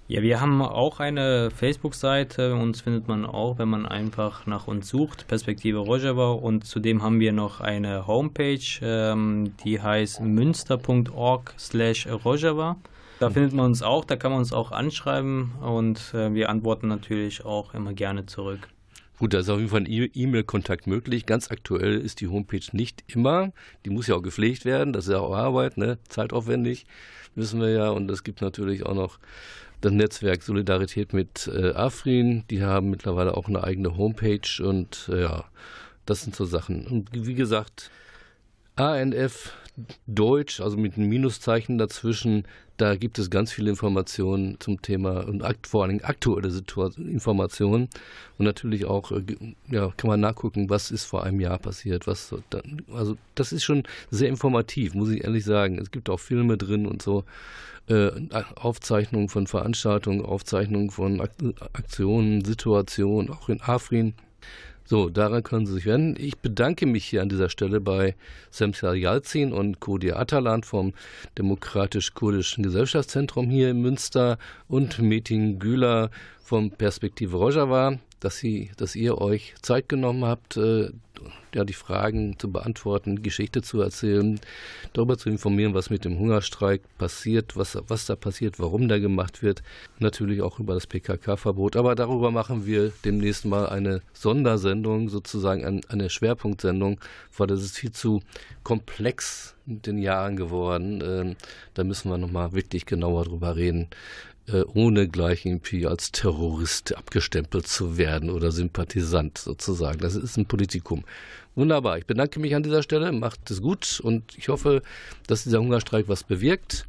[0.08, 2.54] Ja, wir haben auch eine Facebook-Seite.
[2.54, 6.32] Uns findet man auch, wenn man einfach nach uns sucht, Perspektive Rojava.
[6.32, 12.76] Und zudem haben wir noch eine Homepage, ähm, die heißt münster.org slash Rojava.
[13.22, 16.88] Da findet man uns auch, da kann man uns auch anschreiben und äh, wir antworten
[16.88, 18.66] natürlich auch immer gerne zurück.
[19.20, 21.24] Gut, da ist auf jeden Fall ein E-Mail-Kontakt möglich.
[21.24, 23.52] Ganz aktuell ist die Homepage nicht immer.
[23.84, 24.92] Die muss ja auch gepflegt werden.
[24.92, 25.98] Das ist ja auch Arbeit, ne?
[26.08, 26.84] zeitaufwendig,
[27.36, 27.90] wissen wir ja.
[27.90, 29.20] Und es gibt natürlich auch noch
[29.80, 32.42] das Netzwerk Solidarität mit äh, Afrin.
[32.50, 35.44] Die haben mittlerweile auch eine eigene Homepage und äh, ja,
[36.06, 36.88] das sind so Sachen.
[36.88, 37.92] Und wie gesagt,
[38.74, 39.52] ANF
[40.06, 42.44] Deutsch, also mit einem Minuszeichen dazwischen,
[42.82, 47.88] da gibt es ganz viele Informationen zum Thema und vor allem aktuelle Situation, Informationen.
[48.38, 49.22] Und natürlich auch, äh,
[49.70, 52.08] ja, kann man nachgucken, was ist vor einem Jahr passiert.
[52.08, 52.34] Was,
[52.92, 55.78] also das ist schon sehr informativ, muss ich ehrlich sagen.
[55.78, 57.22] Es gibt auch Filme drin und so.
[57.86, 58.10] Äh,
[58.56, 64.14] Aufzeichnungen von Veranstaltungen, Aufzeichnungen von Aktionen, Situationen, auch in Afrin.
[64.84, 66.22] So, daran können Sie sich wenden.
[66.22, 68.14] Ich bedanke mich hier an dieser Stelle bei
[68.50, 70.92] Semsal Yalzin und Kodia Atalan vom
[71.38, 76.10] Demokratisch-Kurdischen Gesellschaftszentrum hier in Münster und Metin Güler
[76.42, 80.90] vom Perspektive Rojava dass, Sie, dass ihr euch Zeit genommen habt, äh,
[81.55, 84.40] ja, die Fragen zu beantworten, Geschichte zu erzählen,
[84.92, 89.42] darüber zu informieren, was mit dem Hungerstreik passiert, was, was da passiert, warum der gemacht
[89.42, 89.62] wird.
[89.98, 91.76] Natürlich auch über das PKK-Verbot.
[91.76, 97.00] Aber darüber machen wir demnächst mal eine Sondersendung, sozusagen eine Schwerpunktsendung,
[97.36, 98.22] weil das ist viel zu
[98.62, 101.03] komplex mit den Jahren geworden.
[101.05, 101.36] Ähm,
[101.74, 103.88] da müssen wir nochmal wirklich genauer drüber reden.
[104.48, 110.00] Äh, ohne gleich irgendwie als Terrorist abgestempelt zu werden oder Sympathisant sozusagen.
[110.00, 111.05] Das ist ein Politikum.
[111.55, 111.98] Wunderbar.
[111.98, 113.12] Ich bedanke mich an dieser Stelle.
[113.12, 114.82] Macht es gut und ich hoffe,
[115.26, 116.86] dass dieser Hungerstreik was bewirkt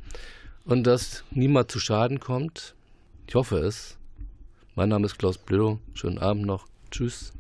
[0.66, 2.76] und dass niemand zu Schaden kommt.
[3.28, 3.98] Ich hoffe es.
[4.76, 5.80] Mein Name ist Klaus Blödo.
[5.94, 6.68] Schönen Abend noch.
[6.92, 7.34] Tschüss.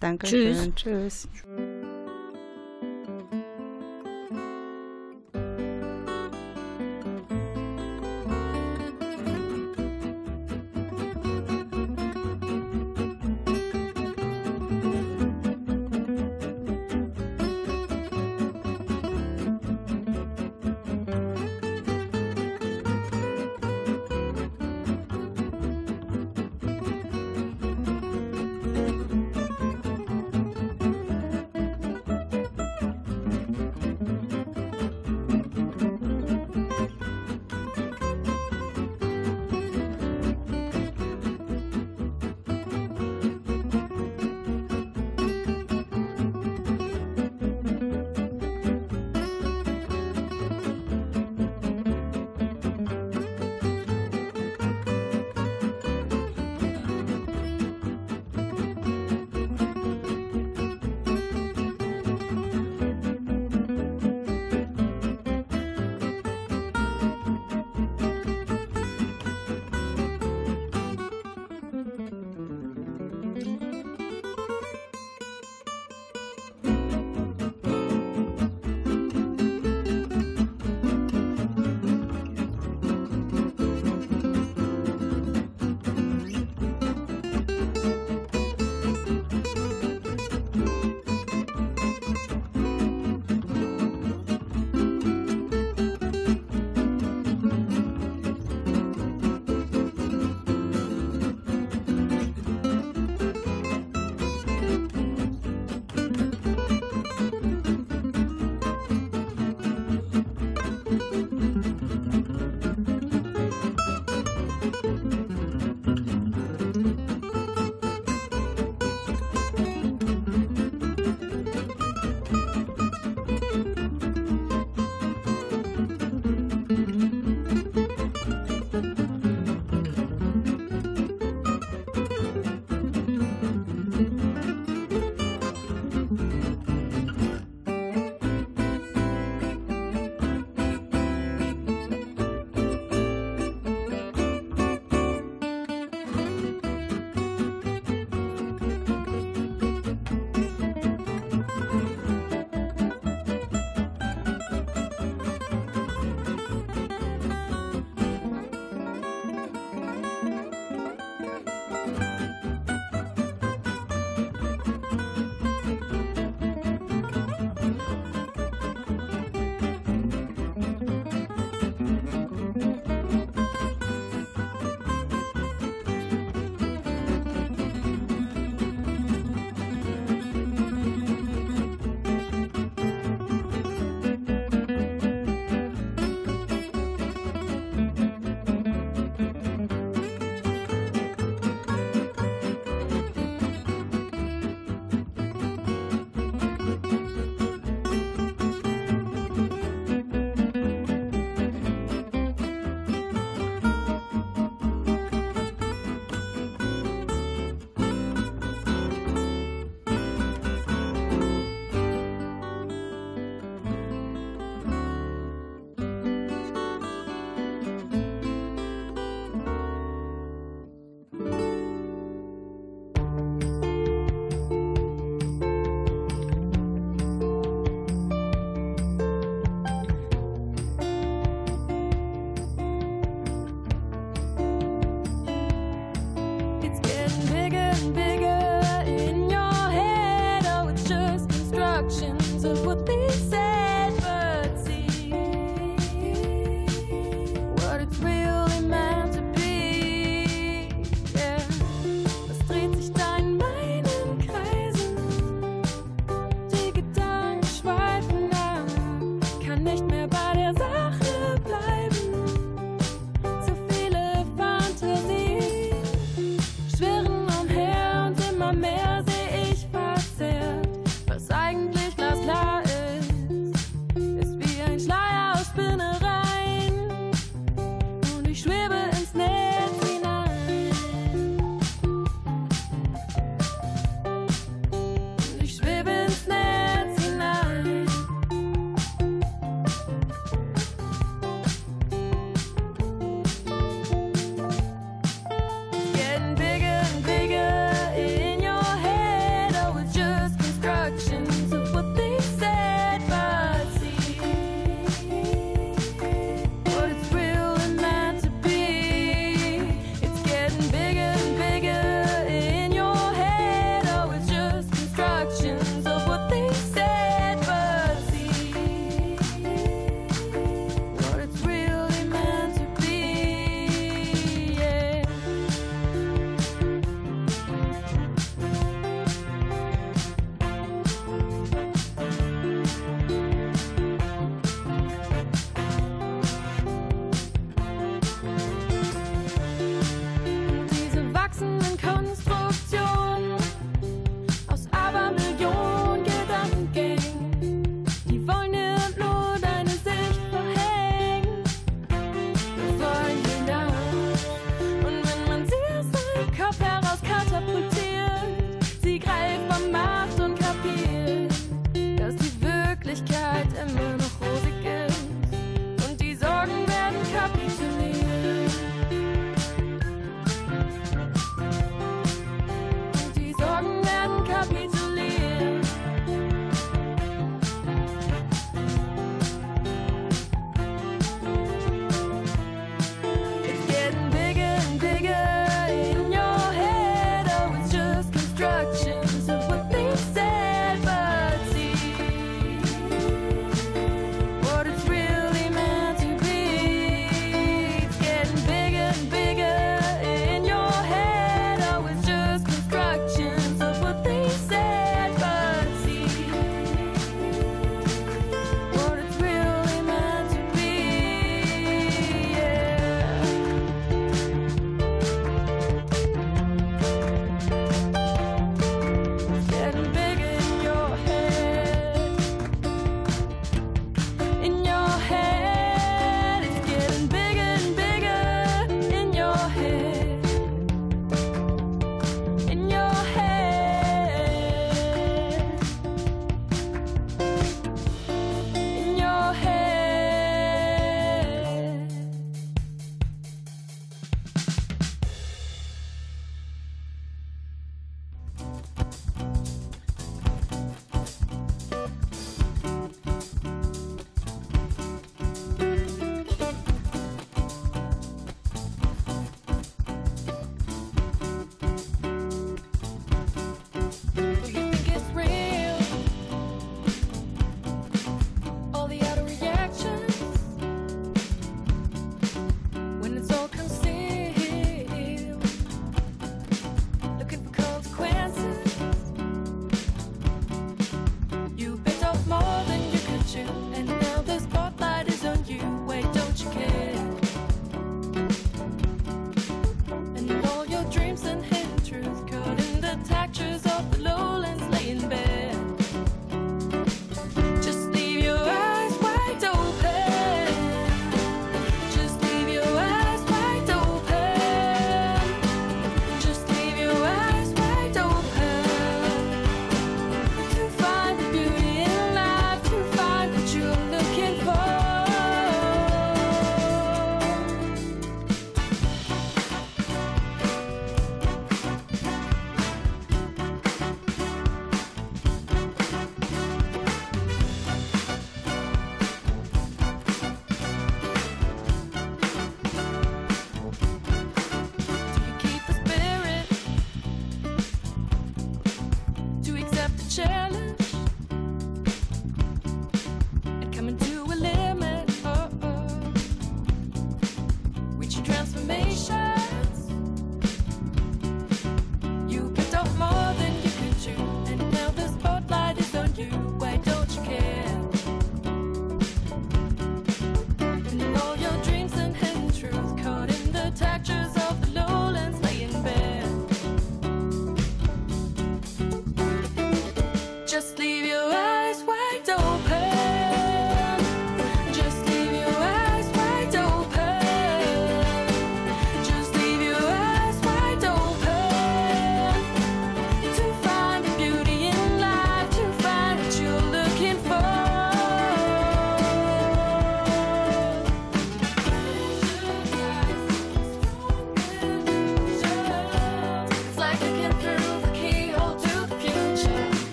[0.00, 0.26] Danke.
[0.26, 0.70] Tschüss.
[0.74, 1.28] Tschüss.